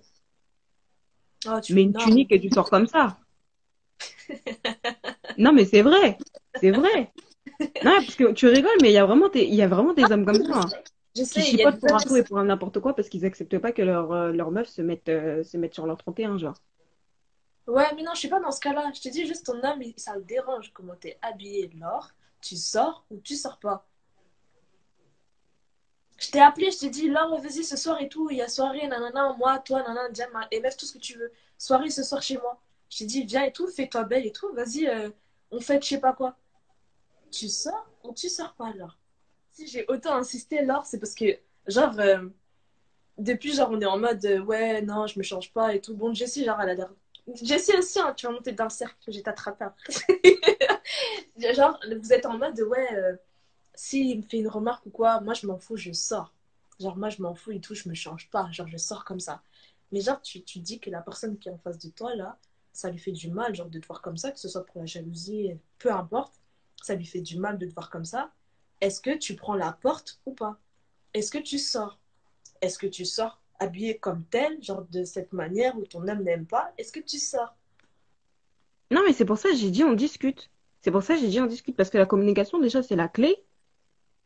[1.45, 1.73] Oh, tu...
[1.73, 3.19] mets une tunique et tu sors comme ça.
[5.38, 6.21] Non, mais c'est vrai,
[6.56, 7.13] c'est vrai.
[7.84, 9.93] Non, parce que tu rigoles, mais il y a vraiment des, il y a vraiment
[9.93, 10.75] des hommes comme ça, hein,
[11.15, 13.25] Je qui sais, a chipotent pour un tout et pour un n'importe quoi parce qu'ils
[13.25, 16.38] acceptent pas que leur, euh, leur meuf se mette, euh, se mette sur leur 31,
[16.39, 16.56] genre.
[17.67, 18.91] Ouais, mais non, je suis pas dans ce cas-là.
[18.95, 22.10] Je te dis juste ton âme, il- ça le dérange comment t'es habillé, Laure.
[22.41, 23.86] Tu sors ou tu sors pas.
[26.23, 28.47] Je t'ai appelé, je t'ai dit, Laure, vas-y ce soir et tout, il y a
[28.47, 31.29] soirée, nanana, moi, toi, nanana, Jam, et meuf, tout ce que tu veux.
[31.57, 32.57] Soirée ce soir chez moi.
[32.89, 35.09] Je t'ai dit, viens et tout, fais-toi belle et tout, vas-y, euh,
[35.51, 36.38] on fait je sais pas quoi.
[37.29, 38.97] Tu sors ou tu sors pas, Laure?
[39.51, 41.25] Si j'ai autant insisté, Laure, c'est parce que,
[41.67, 42.25] genre, euh,
[43.17, 45.93] depuis, genre, on est en mode, euh, ouais, non, je me change pas et tout.
[45.93, 46.93] Bon, Jessie, genre, elle a l'air
[47.41, 49.93] Jessie aussi, hein, tu vas monter dans le cercle, t'attraper après.
[51.53, 52.88] Genre, vous êtes en mode, ouais,
[53.75, 56.33] s'il me fait une remarque ou quoi, moi je m'en fous, je sors.
[56.79, 58.49] Genre, moi je m'en fous et tout, je me change pas.
[58.51, 59.41] Genre, je sors comme ça.
[59.91, 62.38] Mais genre, tu, tu dis que la personne qui est en face de toi, là,
[62.73, 64.81] ça lui fait du mal, genre, de te voir comme ça, que ce soit pour
[64.81, 66.33] la jalousie, peu importe,
[66.81, 68.31] ça lui fait du mal de te voir comme ça.
[68.81, 70.57] Est-ce que tu prends la porte ou pas?
[71.13, 71.99] Est-ce que tu sors?
[72.62, 76.45] Est-ce que tu sors habillé comme tel, genre de cette manière où ton âme n'aime
[76.45, 76.73] pas?
[76.77, 77.55] Est-ce que tu sors?
[78.91, 80.49] Non, mais c'est pour ça que j'ai dit on discute.
[80.81, 83.07] C'est pour ça que j'ai dit on discute parce que la communication, déjà, c'est la
[83.07, 83.38] clé.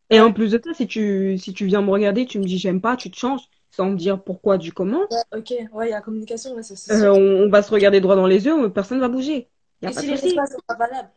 [0.09, 2.57] Et en plus de ça, si tu, si tu viens me regarder, tu me dis
[2.57, 5.93] j'aime pas, tu te changes sans me dire pourquoi du comment, Ok, ouais, il y
[5.93, 8.71] a la communication, ouais, c'est euh, on, on va se regarder droit dans les yeux,
[8.71, 9.49] personne va bouger.
[9.81, 10.33] Y a Et pas si les souci.
[10.33, 11.09] espaces sont pas valables?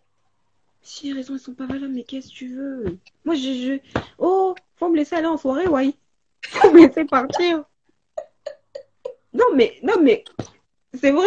[0.82, 2.98] Si les raisons elles sont pas valables, mais qu'est-ce que tu veux?
[3.24, 4.00] Moi, je, je...
[4.18, 5.94] Oh, faut me laisser aller en soirée, ouais.
[6.42, 7.64] Faut me laisser partir.
[9.32, 10.24] Non, mais, non, mais,
[10.94, 11.26] c'est vrai.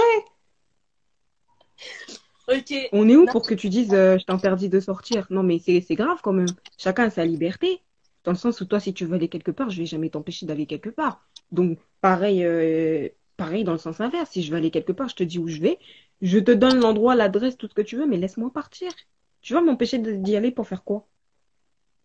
[2.92, 3.34] On est où Non.
[3.34, 5.28] pour que tu dises euh, je t'interdis de sortir?
[5.30, 6.56] Non, mais c'est c'est grave quand même.
[6.78, 7.82] Chacun a sa liberté.
[8.24, 10.46] Dans le sens où toi, si tu veux aller quelque part, je vais jamais t'empêcher
[10.46, 11.28] d'aller quelque part.
[11.52, 14.32] Donc, pareil, euh, pareil dans le sens inverse.
[14.32, 15.80] Si je veux aller quelque part, je te dis où je vais.
[16.22, 18.94] Je te donne l'endroit, l'adresse, tout ce que tu veux, mais laisse-moi partir.
[19.42, 21.08] Tu vas m'empêcher de- d'y aller pour faire quoi?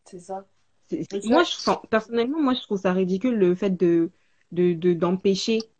[0.04, 0.46] c'est ça.
[1.22, 4.10] Moi, je sens, personnellement, moi, je trouve ça ridicule le fait de,
[4.52, 5.70] de, de- d'empêcher,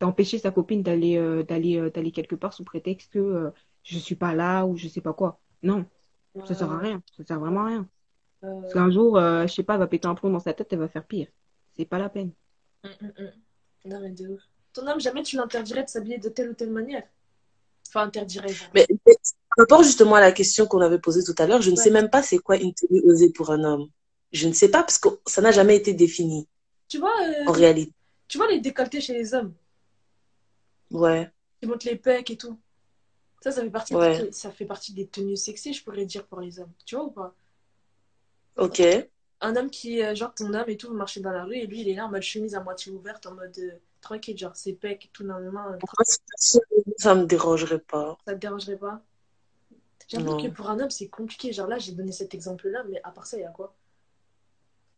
[0.00, 3.50] d'empêcher sa copine d'aller, euh, d'aller, euh, d'aller quelque part sous prétexte que euh,
[3.82, 5.40] je suis pas là ou je sais pas quoi.
[5.62, 5.84] Non,
[6.46, 7.02] ça sert à rien.
[7.16, 7.88] Ça sert vraiment à rien.
[8.44, 10.52] Euh, Parce qu'un jour, euh, je sais pas, elle va péter un plomb dans sa
[10.54, 11.28] tête, elle va faire pire.
[11.76, 12.32] C'est pas la peine.
[12.84, 13.30] hum, hum, hum.
[13.84, 14.40] Non, mais de ouf.
[14.72, 17.04] Ton homme, jamais tu l'interdirais de s'habiller de telle ou telle manière.
[17.88, 18.48] Enfin, interdirais.
[18.48, 18.68] genre.
[18.74, 19.14] Mais, mais
[19.56, 21.82] par rapport justement à la question qu'on avait posée tout à l'heure, je ne Ouais.
[21.82, 23.88] sais même pas c'est quoi une tenue osée pour un homme.
[24.32, 26.48] Je ne sais pas parce que ça n'a jamais été défini
[26.88, 27.92] Tu vois, euh, en réalité.
[28.28, 29.52] tu vois les décolletés chez les hommes,
[30.90, 31.30] Ouais.
[31.60, 32.58] qui montent les pecs et tout.
[33.42, 34.18] Ça, ça fait partie, Ouais.
[34.18, 36.72] des, ça fait partie des tenues sexy, je pourrais dire, pour les hommes.
[36.86, 37.34] Tu vois ou pas?
[38.56, 38.80] Ok.
[39.42, 41.66] Un homme qui, euh, genre ton homme et tout, vous marchez dans la rue et
[41.66, 44.56] lui, il est là en mode chemise à moitié ouverte, en mode euh, tranquille, genre
[44.56, 46.60] ses pecs et tout, Moi, c'est-
[46.98, 48.16] ça me dérangerait pas.
[48.26, 49.00] ça te dérangerait pas?
[50.06, 51.52] J'avoue que pour un homme, c'est compliqué.
[51.52, 53.74] Genre là, j'ai donné cet exemple-là, mais à part ça, il y a quoi?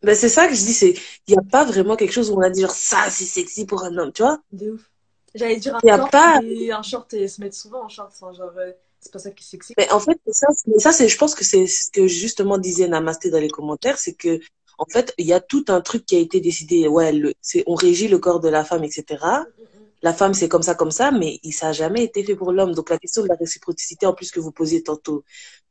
[0.02, 0.94] Ben, c'est ça que je dis, c'est,
[1.26, 3.66] il n'y a pas vraiment quelque chose où on a dit genre ça, c'est sexy
[3.66, 4.38] pour un homme, tu vois?
[4.52, 4.90] De ouf.
[5.34, 7.88] J'allais dire un Y a short, pas- mais un short et se mettre souvent en
[7.88, 8.12] short.
[8.20, 9.74] Genre, euh, c'est pas ça qui sexy.
[9.76, 12.88] Mais en fait, ça, mais ça, c'est, je pense que c'est ce que justement disait
[12.88, 14.40] Namasté dans les commentaires, c'est que,
[14.78, 16.88] en fait, il y a tout un truc qui a été décidé.
[16.88, 19.04] Ouais, le, c'est, on régit le corps de la femme, etc.
[19.22, 19.86] Mm, mm, mm.
[20.02, 22.72] La femme, c'est comme ça, comme ça, mais ça n'a jamais été fait pour l'homme.
[22.72, 25.24] Donc, la question de la réciprocité, en plus, que vous posiez tantôt,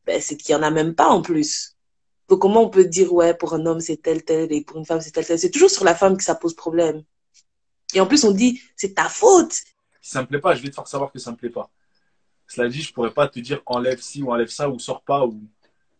[0.05, 1.75] ben, c'est qu'il n'y en a même pas en plus.
[2.29, 4.85] Donc, comment on peut dire, ouais, pour un homme, c'est tel, tel, et pour une
[4.85, 5.39] femme, c'est tel, tel?
[5.39, 7.03] C'est toujours sur la femme que ça pose problème.
[7.93, 9.53] Et en plus, on dit, c'est ta faute.
[10.01, 11.69] Si ça me plaît pas, je vais te faire savoir que ça me plaît pas.
[12.47, 15.25] Cela dit, je pourrais pas te dire enlève ci ou enlève ça ou sors pas
[15.25, 15.41] ou.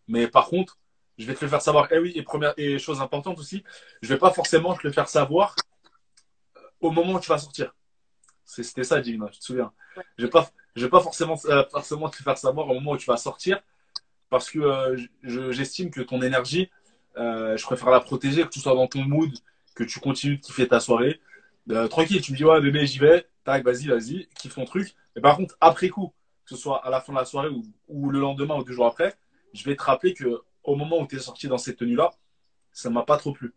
[0.08, 0.78] Mais par contre,
[1.18, 1.88] je vais te le faire savoir.
[1.90, 3.64] Eh oui, et première et chose importante aussi,
[4.02, 5.54] je vais pas forcément te le faire savoir
[6.80, 7.74] au moment où tu vas sortir.
[8.44, 9.72] C'était ça, Divina, je te souviens.
[10.18, 12.96] Je vais pas, je vais pas forcément, euh, forcément te faire savoir au moment où
[12.96, 13.60] tu vas sortir
[14.30, 16.70] parce que euh, je- j'estime que ton énergie,
[17.16, 19.32] euh, je préfère la protéger, que tu sois dans ton mood,
[19.74, 21.20] que tu continues de kiffer ta soirée.
[21.70, 24.94] Euh, tranquille, tu me dis, ouais, bébé, j'y vais, tac, vas-y, vas-y, kiffe ton truc.
[25.16, 26.12] Mais par contre, après coup,
[26.44, 27.48] que ce soit à la fin de la soirée
[27.88, 29.14] ou, le lendemain ou deux jours après,
[29.54, 32.12] je vais te rappeler que au moment où tu es sorti dans cette tenue-là,
[32.72, 33.54] ça m'a pas trop plu.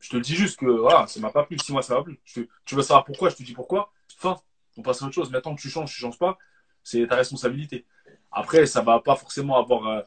[0.00, 1.58] Je te le dis juste que voilà, ça m'a pas plu.
[1.58, 2.20] Si moi ça m'a plu.
[2.24, 3.92] Je te- tu veux savoir pourquoi Je te dis pourquoi.
[4.16, 4.40] Fin.
[4.76, 5.30] On passe à autre chose.
[5.30, 6.38] Maintenant que tu changes, tu changes pas.
[6.82, 7.86] C'est ta responsabilité.
[8.30, 10.02] Après, ça va pas forcément avoir euh,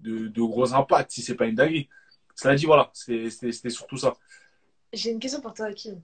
[0.00, 1.88] de, de gros impacts si c'est pas une dinguerie.
[2.34, 4.14] Cela dit, voilà, c'était surtout ça.
[4.92, 6.00] J'ai une question pour toi, Hakim.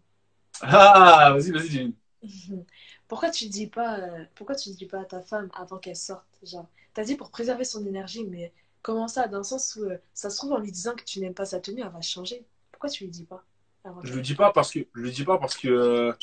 [0.62, 1.96] Ah, vas-y, vas-y, Jenny.
[3.08, 6.26] Pourquoi tu dis pas, euh, pourquoi tu dis pas à ta femme avant qu'elle sorte,
[6.42, 9.98] genre, t'as dit pour préserver son énergie, mais comment ça, dans le sens où euh,
[10.14, 12.44] ça se trouve en lui disant que tu n'aimes pas sa tenue, elle va changer.
[12.72, 13.44] Pourquoi tu lui dis pas
[13.84, 16.14] avant Je le dis pas parce que je le dis pas parce que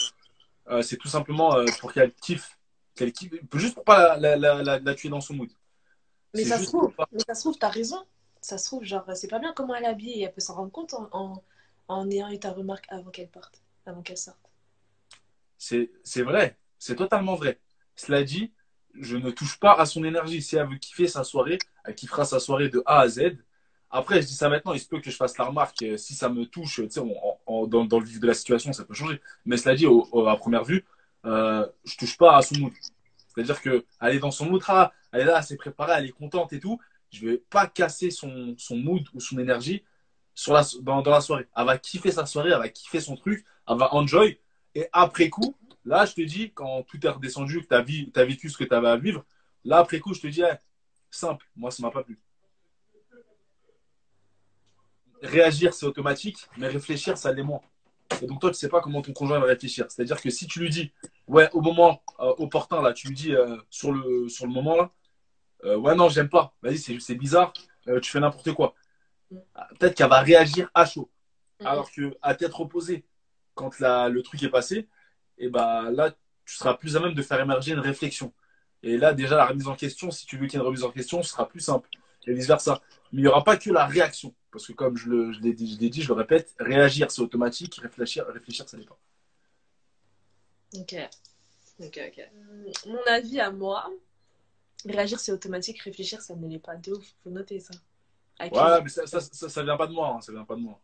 [0.69, 2.59] euh, c'est tout simplement euh, pour qu'elle kiffe,
[2.95, 5.49] qu'elle kiffe, juste pour pas la, la, la, la tuer dans son mood.
[6.33, 8.03] Mais ça se trouve, pas- mais ça se trouve, t'as raison.
[8.41, 10.55] Ça se trouve, genre, c'est pas bien comment elle est habillée et elle peut s'en
[10.55, 11.43] rendre compte en, en,
[11.87, 14.37] en ayant eu ta remarque avant qu'elle parte, avant qu'elle sorte.
[15.57, 17.59] C'est vrai, c'est totalement vrai.
[17.95, 18.51] Cela dit,
[18.95, 20.41] je ne touche pas à son énergie.
[20.41, 23.37] Si elle veut kiffer sa soirée, elle kiffera sa soirée de A à Z.
[23.89, 25.81] Après, je dis ça maintenant, il se peut que je fasse la remarque.
[25.83, 27.01] euh, Si ça me touche, tu sais,
[27.47, 29.21] dans, le vif de la situation, ça peut changer.
[29.45, 30.83] Mais cela dit, à première vue,
[31.25, 32.73] euh, je touche pas à son mood.
[33.33, 36.05] C'est-à-dire que elle est dans son mood, ah, elle est là, elle s'est préparée, elle
[36.05, 36.79] est contente et tout.
[37.11, 39.83] Je vais pas casser son, son mood ou son énergie
[40.81, 41.47] dans, la soirée.
[41.55, 44.39] Elle va kiffer sa soirée, elle va kiffer son truc, elle va enjoy.
[44.75, 48.49] Et après coup, là, je te dis, quand tout est redescendu, que tu as, vécu
[48.49, 49.25] ce que tu avais à vivre,
[49.63, 50.43] là, après coup, je te dis,
[51.11, 52.19] simple, moi, ça m'a pas plu.
[55.21, 57.61] Réagir, c'est automatique, mais réfléchir, ça l'est moins.
[58.21, 59.85] Et donc, toi, tu sais pas comment ton conjoint va réfléchir.
[59.89, 60.91] C'est-à-dire que si tu lui dis,
[61.27, 64.75] ouais, au moment euh, opportun, là, tu lui dis euh, sur, le, sur le moment,
[64.75, 64.91] là,
[65.65, 67.53] euh, ouais, non, j'aime pas, vas-y, c'est c'est bizarre,
[67.87, 68.75] euh, tu fais n'importe quoi.
[69.55, 71.09] Ah, Peut-être qu'elle va réagir à chaud.
[71.63, 73.05] Alors que à tête reposée,
[73.55, 74.87] quand la- le truc est passé,
[75.37, 76.11] et ben là,
[76.45, 78.33] tu seras plus à même de faire émerger une réflexion.
[78.83, 80.83] Et là, déjà, la remise en question, si tu veux qu'il y ait une remise
[80.83, 81.89] en question, ce sera plus simple.
[82.27, 82.81] Et vice-versa.
[83.11, 84.33] Mais il n'y aura pas que la réaction.
[84.51, 87.11] Parce que comme je le- je l'ai dit, je l'ai dit, je le répète, réagir,
[87.11, 87.79] c'est automatique.
[87.81, 88.99] Réfléchir, réfléchir, ça n'est pas.
[90.75, 90.93] Ok.
[91.79, 92.19] Ok, ok.
[92.87, 93.89] Mon avis à moi,
[94.85, 96.77] réagir c'est automatique, réfléchir ça ne l'est pas.
[96.77, 97.73] De ouf, faut noter ça.
[98.39, 100.15] Avec, Ouais, mais ça, ça, ça, ça vient pas de moi.
[100.15, 100.79] hein, ça vient pas de moi.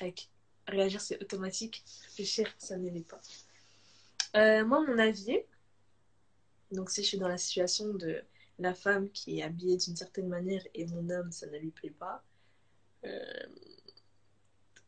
[0.00, 0.28] avec
[0.66, 3.20] réagir c'est automatique, réfléchir ça ne l'est pas.
[4.36, 5.38] Euh, moi, mon avis,
[6.70, 8.22] donc si je suis dans la situation de
[8.58, 11.90] la femme qui est habillée d'une certaine manière et mon homme ça ne lui plaît
[11.90, 12.22] pas,
[13.04, 13.46] euh,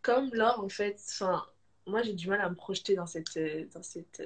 [0.03, 1.45] comme Laure en fait, enfin,
[1.87, 4.23] moi j'ai du mal à me projeter dans cette, euh, dans cette,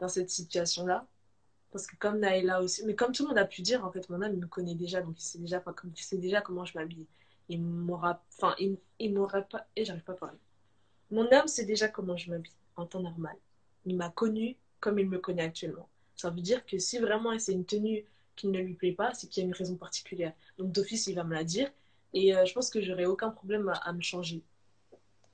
[0.00, 1.06] dans cette situation-là.
[1.74, 4.08] Parce que comme Naïla aussi, mais comme tout le monde a pu dire, en fait,
[4.08, 6.64] mon homme il me connaît déjà, donc il sait déjà, comme, il sait déjà comment
[6.64, 7.08] je m'habille.
[7.48, 9.12] Il m'aura, enfin, il, il
[9.50, 10.38] pas, et j'arrive pas à parler.
[11.10, 13.34] Mon homme sait déjà comment je m'habille en temps normal.
[13.86, 15.88] Il m'a connu comme il me connaît actuellement.
[16.14, 18.04] Ça veut dire que si vraiment c'est une tenue
[18.36, 20.32] qui ne lui plaît pas, c'est qu'il y a une raison particulière.
[20.58, 21.68] Donc d'office, il va me la dire.
[22.12, 24.44] Et euh, je pense que j'aurai aucun problème à, à me changer.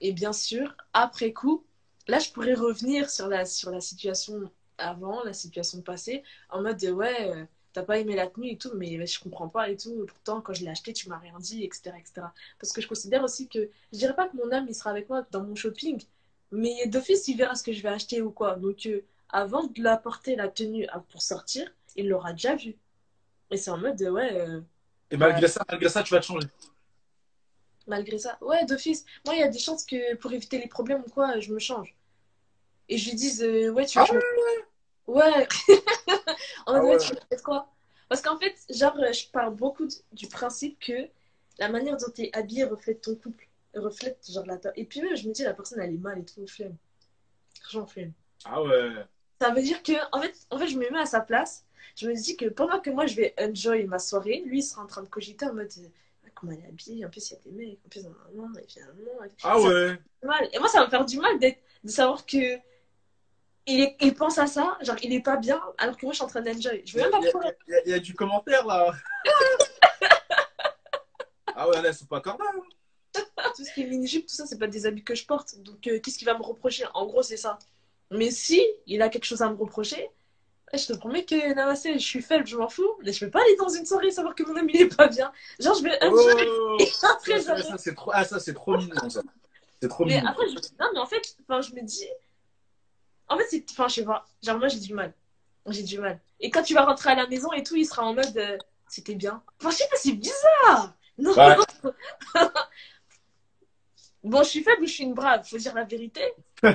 [0.01, 1.67] Et bien sûr, après coup,
[2.09, 4.51] là, je pourrais revenir sur la, sur la situation
[4.81, 8.59] avant, la situation passée, en mode de, ouais, euh, t'as pas aimé la tenue et
[8.59, 10.05] tout, mais je comprends pas et tout.
[10.09, 12.33] Pourtant, quand je l'ai acheté, tu m'as rien dit, etc., etc.
[12.59, 15.09] Parce que je considère aussi que, je dirais pas que mon âme, il sera avec
[15.09, 16.03] moi dans mon shopping,
[16.53, 18.57] mais d'office, il verra ce que je vais acheter ou quoi.
[18.57, 22.77] Donc, euh, avant de l'apporter la tenue pour sortir, il l'aura déjà vu.
[23.51, 24.61] Et c'est en mode de, ouais, euh,
[25.11, 26.49] Et malgré ça, malgré ça, tu vas te changer.
[27.87, 28.39] malgré ça.
[28.41, 29.05] Ouais, d'office.
[29.27, 31.59] Moi, il y a des chances que pour éviter les problèmes ou quoi, je me
[31.59, 31.95] change.
[32.89, 34.65] Et je lui dise, euh, ouais, tu Ah veux que je me- Ouais.
[36.67, 36.99] en mode, Ah ouais, ouais.
[36.99, 37.69] tu mettre quoi?
[38.09, 41.09] Parce qu'en fait, genre, je pars beaucoup du principe que
[41.59, 43.47] la manière dont tu es habillé reflète ton couple.
[43.75, 44.59] Reflète, genre, la...
[44.77, 46.77] Et puis même, je me dis, la personne, elle est mal et tout, flemme.
[47.71, 48.13] J'en flemme.
[48.45, 48.91] Ah ouais.
[49.41, 51.65] Ça veut dire que, en fait, en fait, je me mets à sa place.
[51.97, 54.83] Je me dis que pendant que moi, je vais enjoy ma soirée, lui, il sera
[54.83, 55.89] en train de cogiter en mode, euh,
[56.27, 57.05] Ah, comment elle est habillée?
[57.05, 57.79] En plus, il y a des mecs.
[57.85, 58.95] En plus, non, non, non, et finalement.
[59.43, 59.99] Ah ouais.
[60.23, 60.49] mal.
[60.53, 61.55] Et moi, ça va me faire du mal de
[61.91, 62.57] savoir que
[63.73, 66.17] il, est- il pense à ça, genre, il est pas bien, alors que moi, je
[66.17, 66.83] suis en train d'enjoy.
[66.85, 68.15] Je Il y, veux a, même pas il y y a- il y a du
[68.15, 68.93] commentaire là.
[71.55, 72.47] ah ouais, là, c'est pas cordial.
[73.13, 75.59] Tout ce qui est mini-jupe, tout ça, c'est pas des habits que je porte.
[75.61, 76.85] Donc, euh, qu'est-ce qu'il va me reprocher?
[76.95, 77.59] En gros, c'est ça.
[78.11, 80.09] Mais si il a quelque chose à me reprocher,
[80.73, 82.97] eh, je te promets que Namassé, je suis faible, je m'en fous.
[83.03, 85.09] Mais je vais pas aller dans une soirée savoir que mon ami il est pas
[85.09, 85.33] bien.
[85.59, 86.47] Genre, je vais enjoy.
[86.49, 89.23] Oh, Et après, ça, j'aurai- ça, c'est trop, ah, ça, c'est trop mignon, ça.
[89.83, 90.31] C'est trop Mais mignon.
[90.31, 90.55] après, je...
[90.79, 92.07] non, mais en fait, je me dis,
[93.31, 93.65] En fait, c'est.
[93.71, 94.27] Enfin, je sais pas.
[94.43, 95.15] Genre, moi, j'ai du mal.
[95.67, 96.21] J'ai du mal.
[96.41, 98.37] Et quand tu vas rentrer à la maison et tout, il sera en mode.
[98.37, 99.43] euh, C'était bien.
[99.61, 100.95] Enfin, je sais pas, c'est bizarre.
[101.17, 101.33] Non.
[101.33, 101.57] Ouais.
[104.25, 105.47] bon, je suis faible ou je suis une brave?
[105.49, 106.23] Faut dire la vérité.
[106.63, 106.75] Mon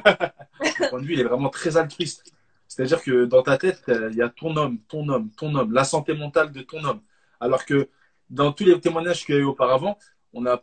[0.89, 2.31] point de vue, il est vraiment très altruiste.
[2.67, 5.71] C'est-à-dire que dans ta tête, euh, il y a ton homme, ton homme, ton homme,
[5.73, 7.01] la santé mentale de ton homme.
[7.39, 7.89] Alors que
[8.29, 9.97] dans tous les témoignages qu'il y a eu auparavant,
[10.33, 10.61] on a,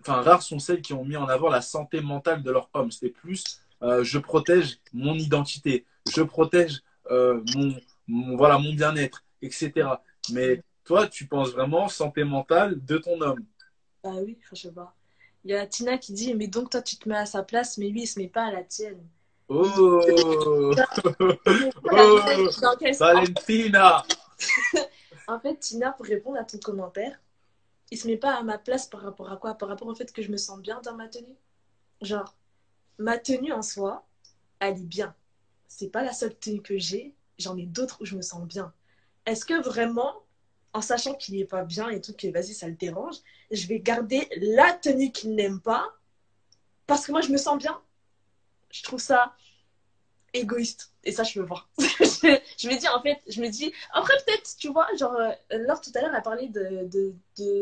[0.00, 2.90] enfin, rares sont celles qui ont mis en avant la santé mentale de leur homme.
[2.90, 7.74] C'était plus, euh, je protège mon identité, je protège euh, mon,
[8.08, 10.02] mon- voilà, mon bien-être, etc.
[10.32, 13.44] Mais toi, tu penses vraiment santé mentale de ton homme.
[14.02, 14.94] Bah oui, je pas.
[15.44, 17.78] Il y a Tina qui dit Mais donc, toi, tu te mets à sa place,
[17.78, 19.00] mais lui, il se met pas à la tienne.
[19.48, 19.56] Oh,
[21.92, 22.48] oh,
[22.98, 24.04] Valentina.
[25.26, 27.20] En fait, Tina, pour répondre à ton commentaire,
[27.90, 29.54] il se met pas à ma place par rapport à quoi?
[29.54, 31.36] Par rapport au fait que je me sens bien dans ma tenue?
[32.02, 32.34] Genre,
[33.00, 34.06] ma tenue en soi,
[34.60, 35.14] elle est bien.
[35.66, 37.14] C'est pas la seule tenue que j'ai.
[37.38, 38.72] J'en ai d'autres où je me sens bien.
[39.26, 40.22] Est-ce que vraiment,
[40.72, 43.16] en sachant qu'il est pas bien et tout, que vas-y, ça le dérange,
[43.50, 45.96] je vais garder la tenue qu'il n'aime pas
[46.86, 47.80] parce que moi, je me sens bien?
[48.70, 49.34] Je trouve ça
[50.34, 50.92] égoïste.
[51.04, 51.70] Et ça, je peux voir.
[51.78, 55.80] je, me dis, en fait, je me dis, après, peut-être, tu vois, genre, euh, Laure
[55.80, 57.14] tout à l'heure a parlé de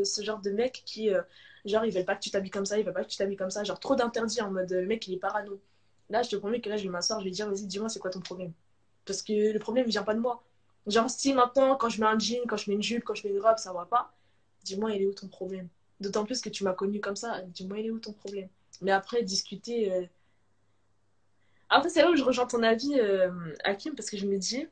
[0.05, 1.22] ce genre de mec qui, euh,
[1.68, 3.37] genre, ils veulent pas que tu t'habilles comme ça, ils veulent pas que tu t'habilles
[3.37, 5.61] comme ça, genre, trop d'interdits en mode, euh, mec, il est parano.
[6.11, 7.98] Là, je te promets que là, je vais m'asseoir, je vais dire, vas-y, dis-moi, c'est
[8.00, 8.52] quoi ton problème?
[9.07, 10.42] Parce que le problème, il vient pas de moi.
[10.87, 13.26] Genre, si maintenant, quand je mets un jean, quand je mets une jupe, quand je
[13.26, 14.12] mets une robe, ça va pas,
[14.64, 15.68] dis-moi, il est où ton problème?
[16.00, 18.48] D'autant plus que tu m'as connu comme ça, dis-moi, il est où ton problème?
[18.83, 19.92] Mais après, discuter.
[19.92, 20.07] euh,
[21.70, 23.31] Après, c'est là où je rejoins ton avis, euh,
[23.64, 24.66] Hakim, parce que je me dis,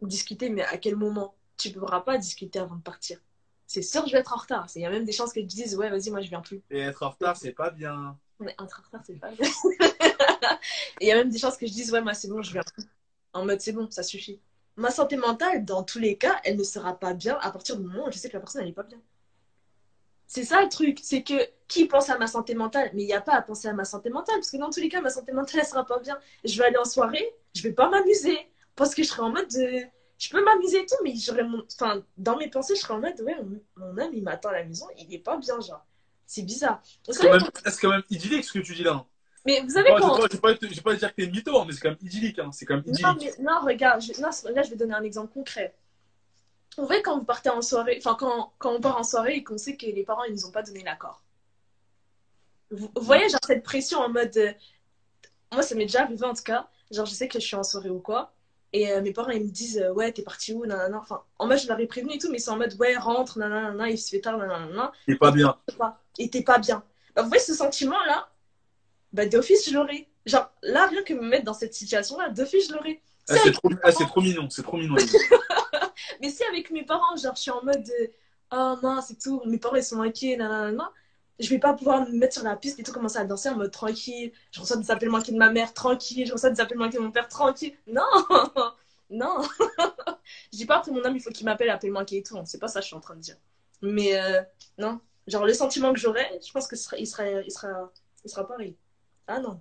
[0.00, 1.34] discuter, mais à quel moment?
[1.58, 3.20] Tu ne pourras pas discuter avant de partir.
[3.66, 4.66] C'est sûr que je vais être en retard.
[4.74, 6.62] Il y a même des chances que tu dises, ouais, vas-y, moi, je viens plus.
[6.70, 8.16] Et être en retard, c'est pas bien.
[8.38, 9.48] Mais être en retard, c'est pas bien.
[11.00, 12.52] Et il y a même des chances que je dise, ouais, moi, c'est bon, je
[12.52, 12.84] viens plus.
[13.32, 14.40] En mode, c'est bon, ça suffit.
[14.76, 17.86] Ma santé mentale, dans tous les cas, elle ne sera pas bien à partir du
[17.86, 19.00] moment où je sais que la personne, elle n'est pas bien.
[20.26, 21.34] C'est ça le truc, c'est que
[21.68, 22.90] qui pense à ma santé mentale?
[22.94, 24.80] Mais il n'y a pas à penser à ma santé mentale, parce que dans tous
[24.80, 26.18] les cas, ma santé mentale, elle sera pas bien.
[26.44, 28.38] Je vais aller en soirée, je vais pas m'amuser,
[28.74, 29.82] parce que je serai en mode de...
[30.18, 31.62] Je peux m'amuser et tout, mais j'aurais mon...
[31.74, 33.36] enfin, dans mes pensées, je serai en mode, ouais,
[33.76, 35.84] mon, âme, il m'attend à la maison, il est pas bien, genre.
[36.26, 36.82] C'est bizarre.
[37.08, 38.92] C'est quand, c'est quand même idyllique ce que tu dis là.
[38.92, 39.06] hein.
[39.44, 40.16] Mais vous savez quand...
[40.16, 40.36] je je
[40.74, 42.38] vais pas, dire que t'es mytho, hein, mais c'est quand même idyllique.
[42.40, 42.50] hein.
[42.52, 43.04] C'est quand même idyllique.
[43.06, 45.74] Non, mais, non, regarde, je- non, là, je vais donner un exemple concret.
[46.78, 49.44] Vous voyez, quand vous partez en soirée, enfin, quand, quand on part en soirée et
[49.44, 51.22] qu'on sait que les parents, ils nous ont pas donné l'accord.
[52.70, 54.36] Vous, vous voyez, genre, cette pression en mode.
[54.36, 54.52] euh,
[55.52, 56.68] Moi, ça m'est déjà arrivé en tout cas.
[56.90, 58.32] Genre, je sais que je suis en soirée ou quoi.
[58.76, 60.98] Et euh, mes parents, ils me disent, euh, ouais, t'es parti où, nanana.
[60.98, 63.38] Enfin, en mode, je leur ai prévenu et tout, mais c'est en mode, ouais, rentre,
[63.38, 64.92] nanana, il se fait tard, nanana.
[65.06, 65.56] T'es pas bien.
[66.18, 66.84] Et t'es pas bien.
[67.14, 68.28] Bah, vous voyez, ce sentiment-là,
[69.14, 70.06] bah, d'office, je l'aurais.
[70.26, 73.00] Genre, là, rien que me mettre dans cette situation-là, d'office, je l'aurais.
[73.30, 74.46] Ah, Si c'est trop, ah, trop mignon.
[74.50, 74.96] C'est trop mignon.
[76.20, 78.10] Mais si avec mes parents, genre, je suis en mode de,
[78.52, 80.92] oh non, c'est tout, mes parents, ils sont inquiets, nanana,
[81.38, 83.56] je vais pas pouvoir me mettre sur la piste et tout, commencer à danser en
[83.56, 84.32] mode tranquille.
[84.52, 86.26] Je reçois des appels manqués de ma mère, tranquille.
[86.26, 87.74] Je reçois des appels manqués de mon père, tranquille.
[87.86, 88.02] Non,
[89.10, 89.42] non.
[90.52, 92.38] je dis pas après mon âme, il faut qu'il m'appelle appel manqué et tout.
[92.38, 92.44] hein.
[92.46, 93.36] C'est pas ça que je suis en train de dire.
[93.82, 94.40] Mais euh,
[94.78, 97.90] non, genre le sentiment que j'aurais, je pense ce sera, il sera, il sera,
[98.24, 98.74] il sera pareil.
[99.26, 99.60] Ah non,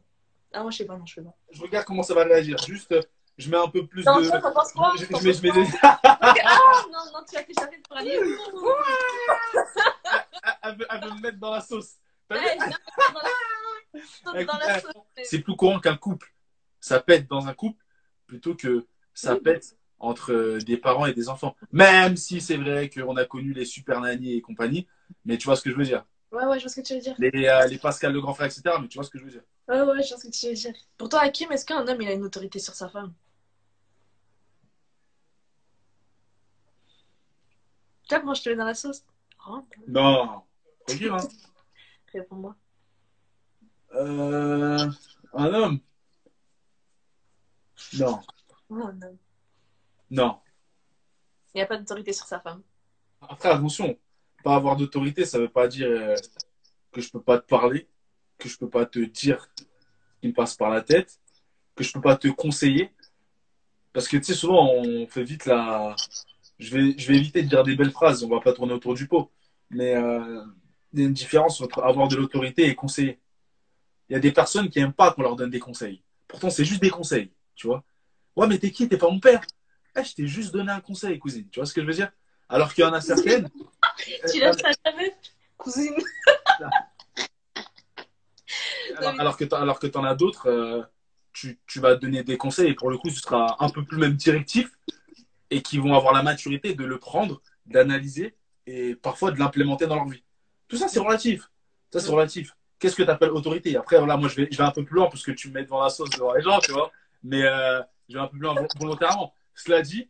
[0.54, 1.34] ah moi je sais pas, non je sais pas.
[1.52, 2.58] Je regarde comment ça va réagir.
[2.66, 2.96] Juste,
[3.38, 4.30] je mets un peu plus Non, de.
[4.30, 4.94] toi, penses quoi?
[4.98, 5.66] Je, je T'en mets, je mets des...
[5.84, 8.18] Ah non, non, tu as fait charrer pour aller.
[10.64, 11.96] Elle, veut, elle veut me mettre dans la sauce.
[12.30, 12.78] Ouais, la-.
[15.24, 16.34] C'est plus courant qu'un couple.
[16.80, 17.84] Ça pète dans un couple
[18.28, 21.56] plutôt que ça pète entre euh, des parents et des enfants.
[21.72, 24.88] Même si c'est vrai qu'on a connu les super nannies et compagnie.
[25.24, 26.06] Mais tu vois ce que je veux dire.
[26.32, 27.16] Ouais, ouais, je vois ce que tu veux dire.
[27.18, 28.76] Les, euh, les Pascal le grand frère, etc.
[28.82, 29.44] Mais tu vois ce que je veux dire.
[29.68, 30.74] Ouais, ouais, je vois ce que tu veux dire.
[30.98, 33.14] Pour toi, Hakim, est-ce qu'un homme, il a une autorité sur sa femme?
[38.08, 39.04] Tu vois comment je te mets dans la sauce?
[39.46, 40.44] Rentre, Non.
[40.90, 41.18] Hein.
[42.14, 42.56] réponds-moi.
[43.94, 44.90] Euh,
[45.34, 45.80] un homme
[47.94, 48.20] Non.
[48.70, 49.18] Oh, un homme.
[50.10, 50.40] Non.
[51.54, 52.64] Il n'y a pas d'autorité sur sa femme.
[53.22, 53.96] Après, attention,
[54.44, 56.16] pas avoir d'autorité, ça veut pas dire euh,
[56.92, 57.88] que je peux pas te parler,
[58.40, 59.64] que je peux pas te dire ce
[60.22, 61.20] qui me passe par la tête,
[61.76, 62.92] que je peux pas te conseiller.
[63.94, 65.96] Parce que tu sais, souvent, on fait vite la.
[66.60, 68.94] Je vais, je vais éviter de dire des belles phrases, on va pas tourner autour
[68.94, 69.32] du pot.
[69.70, 70.44] Mais euh,
[70.94, 73.20] il y a une différence entre avoir de l'autorité et conseiller.
[74.10, 76.02] Il y a des personnes qui aiment pas qu'on leur donne des conseils.
[76.28, 77.84] Pourtant, c'est juste des conseils, tu vois.
[78.36, 78.88] Ouais, mais t'es qui?
[78.88, 79.42] T'es pas mon père?
[79.98, 81.48] Eh, je t'ai juste donné un conseil, cousine.
[81.50, 82.12] Tu vois ce que je veux dire?
[82.48, 83.50] Alors qu'il y en a certaines.
[84.32, 85.16] Tu lâches ta jamais
[85.58, 85.96] Cousine.
[88.98, 90.82] Alors, alors que t'en, alors que t'en as d'autres, euh,
[91.34, 93.98] tu, tu vas donner des conseils et pour le coup, ce sera un peu plus
[93.98, 94.72] même directif
[95.56, 98.36] et qui vont avoir la maturité de le prendre, d'analyser
[98.68, 100.22] et parfois de l'implémenter dans leur vie.
[100.68, 101.50] Tout ça, c'est relatif.
[101.94, 102.58] Ça, c'est relatif.
[102.78, 103.78] Qu'est-ce que tu appelles autorité?
[103.78, 105.82] Après, voilà, moi, je vais, un peu plus loin parce que tu me mets devant
[105.82, 106.92] la sauce devant les gens, tu vois.
[107.24, 109.34] Mais euh, je vais un peu plus loin volontairement.
[109.54, 110.10] Cela dit,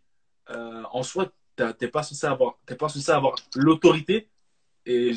[0.49, 4.27] euh, en soi, t'es pas censé avoir, t'es pas censé avoir l'autorité
[4.87, 5.11] et,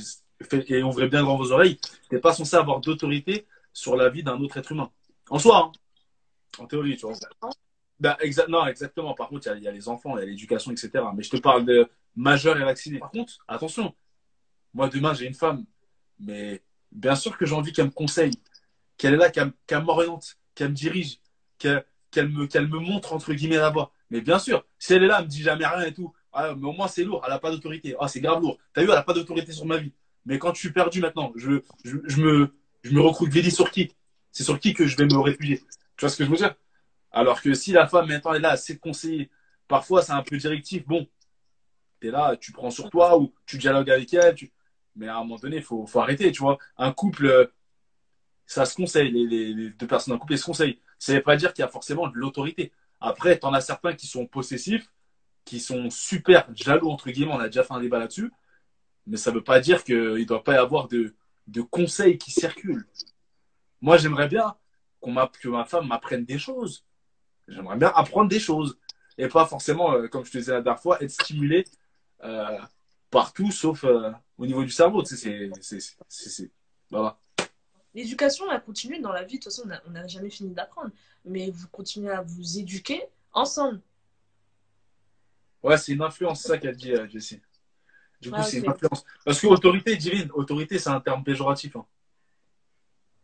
[0.68, 1.80] et ouvrez bien grand vos oreilles.
[2.10, 4.90] T'es pas censé avoir d'autorité sur la vie d'un autre être humain.
[5.30, 5.72] En soi, hein.
[6.62, 7.16] en théorie, tu vois.
[8.00, 9.14] Ben, exa non, exactement.
[9.14, 10.90] Par contre, il y, a les enfants, il y a l'éducation, etc.
[11.16, 12.98] Mais je te parle de majeur et vacciné.
[12.98, 13.94] Par contre, attention,
[14.74, 15.64] moi demain j'ai une femme,
[16.20, 18.40] mais bien sûr que j'ai envie qu'elle me conseille,
[18.96, 21.20] qu'elle est là, qu'elle qu m'oriente, qu'elle me dirige,
[21.58, 21.84] qu'elle
[22.14, 23.92] me, montre entre guillemets voie.
[24.10, 26.54] Mais bien sûr, si elle est là, elle me dit jamais rien et tout, ah,
[26.54, 27.96] mais au moins c'est lourd, elle n'a pas d'autorité.
[28.00, 28.58] Ah, c'est grave lourd.
[28.72, 29.92] T'as vu, elle n'a pas d'autorité sur ma vie.
[30.24, 33.90] Mais quand je suis perdu maintenant, je, je, je me, je me sur qui?
[34.30, 35.58] C'est sur qui que je vais me réfugier
[35.96, 36.54] Tu vois ce que je veux dire?
[37.10, 39.30] Alors que si la femme maintenant est là, c'est conseiller,
[39.66, 40.86] parfois c'est un peu directif.
[40.86, 41.06] Bon,
[42.00, 44.34] tu es là, tu prends sur toi ou tu dialogues avec elle.
[44.96, 46.58] Mais à un moment donné, faut, arrêter, tu vois.
[46.76, 47.50] Un couple,
[48.46, 49.10] ça se conseille.
[49.10, 50.80] Les, deux personnes d'un couple, elles se conseillent.
[50.98, 52.72] Ça ne veut pas dire qu'il y a forcément de l'autorité.
[53.00, 54.90] Après, tu en as certains qui sont possessifs,
[55.44, 57.32] qui sont super jaloux, entre guillemets.
[57.32, 58.32] On a déjà fait un débat là-dessus.
[59.06, 61.14] Mais ça ne veut pas dire qu'il ne doit pas y avoir de,
[61.46, 62.86] de conseils qui circulent.
[63.80, 64.56] Moi, j'aimerais bien
[65.00, 66.84] qu'on que ma femme m'apprenne des choses.
[67.48, 68.78] J'aimerais bien apprendre des choses.
[69.16, 71.64] Et pas forcément, euh, comme je te disais la dernière fois, être stimulé
[72.22, 72.58] euh,
[73.10, 75.02] partout, sauf euh, au niveau du cerveau.
[75.02, 75.50] Tu sais,
[76.08, 76.50] c'est.
[76.90, 77.18] Voilà.
[77.94, 79.38] L'éducation, elle continue dans la vie.
[79.38, 80.90] De toute façon, on n'a jamais fini d'apprendre.
[81.24, 83.80] Mais vous continuez à vous éduquer ensemble.
[85.62, 87.40] Ouais, c'est une influence, c'est ça qu'elle dit, Jessie.
[88.20, 88.66] Du coup, ah, c'est okay.
[88.66, 89.04] une influence.
[89.24, 91.74] Parce que autorité divine, autorité, c'est un terme péjoratif.
[91.74, 91.84] Hein.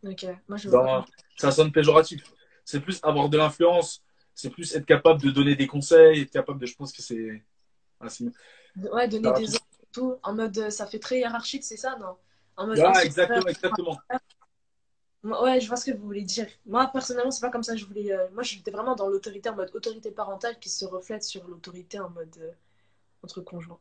[0.03, 1.05] Ok, moi je Dans,
[1.37, 2.23] Ça sonne péjoratif.
[2.63, 4.03] C'est plus avoir de l'influence,
[4.35, 6.65] c'est plus être capable de donner des conseils, être capable de.
[6.65, 7.41] Je pense que c'est.
[7.99, 8.07] Ah,
[8.93, 10.17] ouais, donner des ordres tout.
[10.23, 12.17] En mode, ça fait très hiérarchique, c'est ça, non?
[12.57, 13.97] En mode, Ouais, exactement, exactement.
[15.23, 16.47] Ouais, je vois ce que vous voulez dire.
[16.67, 18.11] Moi, personnellement, c'est pas comme ça que je voulais.
[18.11, 18.27] Euh...
[18.33, 22.11] Moi, j'étais vraiment dans l'autorité en mode autorité parentale qui se reflète sur l'autorité en
[22.11, 22.51] mode euh,
[23.23, 23.79] entre conjoints.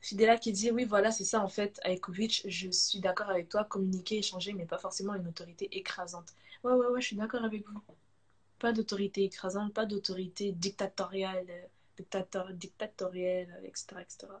[0.00, 3.64] Fidela qui dit oui, voilà, c'est ça en fait, Aikovic, je suis d'accord avec toi,
[3.64, 6.34] communiquer, échanger, mais pas forcément une autorité écrasante.
[6.64, 7.80] Ouais, ouais, ouais, je suis d'accord avec vous.
[8.62, 11.48] Pas d'autorité écrasante, pas d'autorité dictatoriale,
[11.96, 14.32] dictator, dictatoriale, etc., etc.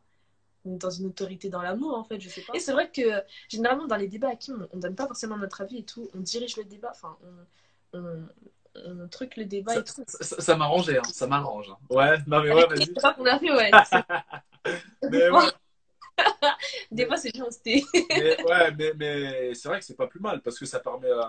[0.64, 2.52] On est dans une autorité dans l'amour, en fait, je sais pas.
[2.54, 3.02] Et c'est vrai que
[3.48, 6.08] généralement, dans les débats à qui on, on donne pas forcément notre avis et tout,
[6.14, 7.18] on dirige le débat, enfin,
[7.94, 8.28] on, on,
[8.76, 10.04] on truc le débat ça, et tout.
[10.06, 11.74] Ça, ça, ça m'arrangeait, hein, ça m'arrange.
[11.90, 12.86] Ouais, non mais ouais, vas-y.
[12.86, 13.72] C'est pas qu'on a fait, ouais.
[15.10, 15.50] mais ouais.
[16.92, 17.84] Des fois, c'est gentil.
[17.92, 21.08] mais, ouais, mais, mais c'est vrai que c'est pas plus mal parce que ça permet,
[21.08, 21.24] euh,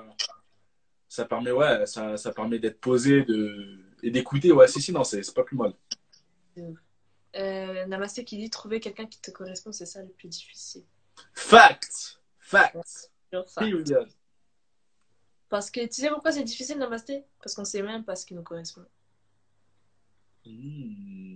[1.13, 4.51] ça permet, ouais, ça, ça permet d'être posé de, et d'écouter.
[4.51, 5.71] Ouais, si, si, non, c'est pas plus mal.
[7.35, 10.81] Euh, Namasté qui dit trouver quelqu'un qui te correspond, c'est ça le plus difficile.
[11.35, 12.19] Fact!
[12.39, 13.11] Fact!
[13.55, 14.09] Period.
[15.49, 18.33] Parce que tu sais pourquoi c'est difficile, Namasté Parce qu'on sait même pas ce qui
[18.33, 18.85] nous correspond.
[20.47, 21.35] Mmh.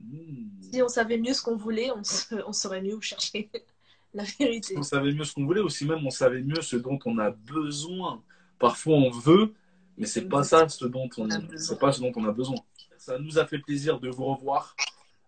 [0.00, 0.62] Mmh.
[0.72, 3.50] Si on savait mieux ce qu'on voulait, on, se, on saurait mieux où chercher
[4.14, 4.72] la vérité.
[4.72, 7.18] Si on savait mieux ce qu'on voulait, aussi même on savait mieux ce dont on
[7.18, 8.24] a besoin.
[8.58, 9.54] Parfois on veut,
[9.96, 12.56] mais c'est pas ça ce dont on, c'est pas ce dont on a besoin.
[12.96, 14.74] Ça nous a fait plaisir de vous revoir.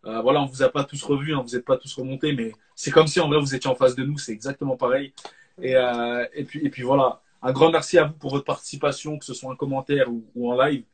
[0.07, 2.53] Euh, voilà, on vous a pas tous revus, hein, vous n'êtes pas tous remontés, mais
[2.75, 5.13] c'est comme si en vrai vous étiez en face de nous, c'est exactement pareil.
[5.61, 9.19] Et, euh, et, puis, et puis voilà, un grand merci à vous pour votre participation,
[9.19, 10.85] que ce soit en commentaire ou, ou en live.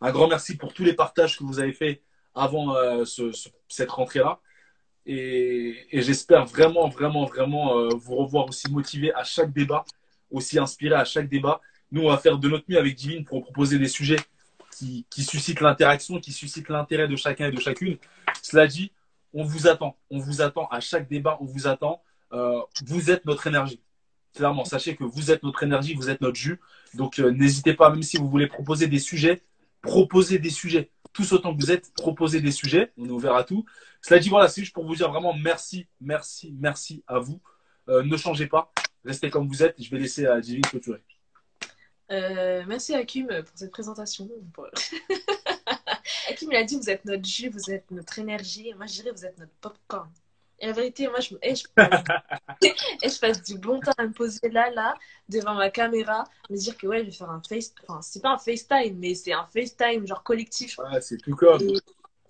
[0.00, 2.00] Un grand merci pour tous les partages que vous avez faits
[2.34, 4.40] avant euh, ce, ce, cette rentrée-là.
[5.06, 9.84] Et, et j'espère vraiment, vraiment, vraiment vous revoir aussi motivé à chaque débat,
[10.30, 11.60] aussi inspiré à chaque débat.
[11.92, 14.18] Nous, on va faire de notre mieux avec Divine pour proposer des sujets
[14.76, 17.96] qui, qui suscitent l'interaction, qui suscitent l'intérêt de chacun et de chacune.
[18.42, 18.92] Cela dit,
[19.32, 19.96] on vous attend.
[20.10, 22.02] On vous attend à chaque débat, on vous attend.
[22.32, 23.80] Euh, vous êtes notre énergie.
[24.34, 26.60] Clairement, sachez que vous êtes notre énergie, vous êtes notre jus.
[26.94, 29.42] Donc, euh, n'hésitez pas, même si vous voulez proposer des sujets,
[29.80, 32.92] proposez des sujets tous autant que vous êtes, proposez des sujets.
[32.98, 33.64] On est ouvert à tout.
[34.02, 37.40] Cela dit, voilà, c'est juste pour vous dire vraiment merci, merci, merci à vous.
[37.88, 38.72] Euh, ne changez pas.
[39.04, 39.80] Restez comme vous êtes.
[39.80, 41.02] Je vais laisser à Divine clôturer.
[42.10, 44.28] Euh, merci Hakim pour cette présentation.
[46.28, 48.72] Hakim, il a dit vous êtes notre jus, vous êtes notre énergie.
[48.74, 50.10] Moi, je dirais vous êtes notre popcorn.
[50.60, 52.04] Et la vérité, moi, je, et je, passe,
[52.62, 54.94] et je passe du bon temps à me poser là, là,
[55.28, 57.84] devant ma caméra, me dire que ouais, je vais faire un FaceTime.
[57.88, 60.78] Enfin, c'est pas un FaceTime, mais c'est un FaceTime, genre collectif.
[60.78, 61.60] Ouais, c'est tout comme.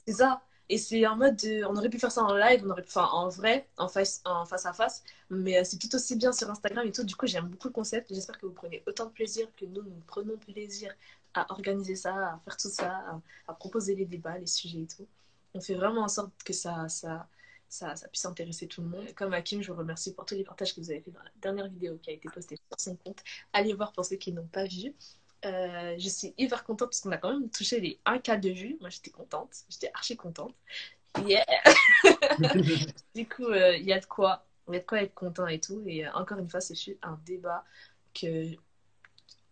[0.07, 0.41] C'est ça.
[0.69, 3.07] Et c'est en mode, de- on aurait pu faire ça en live, on aurait enfin
[3.13, 6.87] en vrai, en face, face à face, mais euh, c'est tout aussi bien sur Instagram
[6.87, 7.05] et tout.
[7.05, 8.15] Du coup, j'aime beaucoup le concept.
[8.15, 10.93] J'espère que vous prenez autant de plaisir que nous, nous prenons plaisir
[11.35, 14.87] à organiser ça, à faire tout ça, à, à proposer les débats, les sujets et
[14.87, 15.07] tout.
[15.55, 17.29] On fait vraiment en sorte que ça, ça,
[17.69, 19.13] ça, ça puisse intéresser tout le monde.
[19.15, 21.31] Comme Hakim, je vous remercie pour tous les partages que vous avez fait dans la
[21.37, 23.23] dernière vidéo qui a été postée sur son compte.
[23.53, 24.95] Allez voir pour ceux qui n'ont pas vu.
[25.45, 28.77] Euh, je suis hyper contente parce qu'on a quand même touché les 1K de vues.
[28.81, 29.51] Moi, j'étais contente.
[29.69, 30.55] J'étais archi contente.
[31.27, 31.45] Yeah!
[33.15, 34.47] du coup, euh, il y a de quoi.
[34.69, 35.83] Il y a de quoi être content et tout.
[35.87, 37.65] Et euh, encore une fois, ce fut un débat
[38.15, 38.47] que...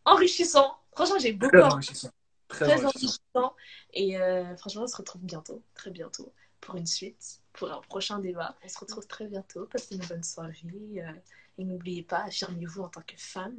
[0.05, 0.77] enrichissant.
[0.95, 2.11] Franchement, j'ai beaucoup Très enrichissant.
[2.49, 3.19] Très très enrichissant.
[3.35, 3.57] enrichissant.
[3.93, 8.19] Et euh, franchement, on se retrouve bientôt, très bientôt, pour une suite, pour un prochain
[8.19, 8.57] débat.
[8.65, 9.67] On se retrouve très bientôt.
[9.67, 10.57] Passez une bonne soirée.
[10.99, 11.13] euh,
[11.59, 13.57] et n'oubliez pas, affirmez-vous en tant que femme.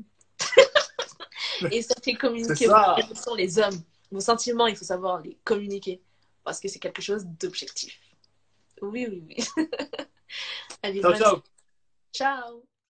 [1.71, 3.81] Et sachez communiquer vos émotions, les hommes.
[4.11, 6.01] Vos sentiments, il faut savoir les communiquer.
[6.43, 7.99] Parce que c'est quelque chose d'objectif.
[8.81, 9.65] Oui, oui, oui.
[10.83, 11.43] Allez, Ciao, ciao.
[12.11, 12.63] Ciao.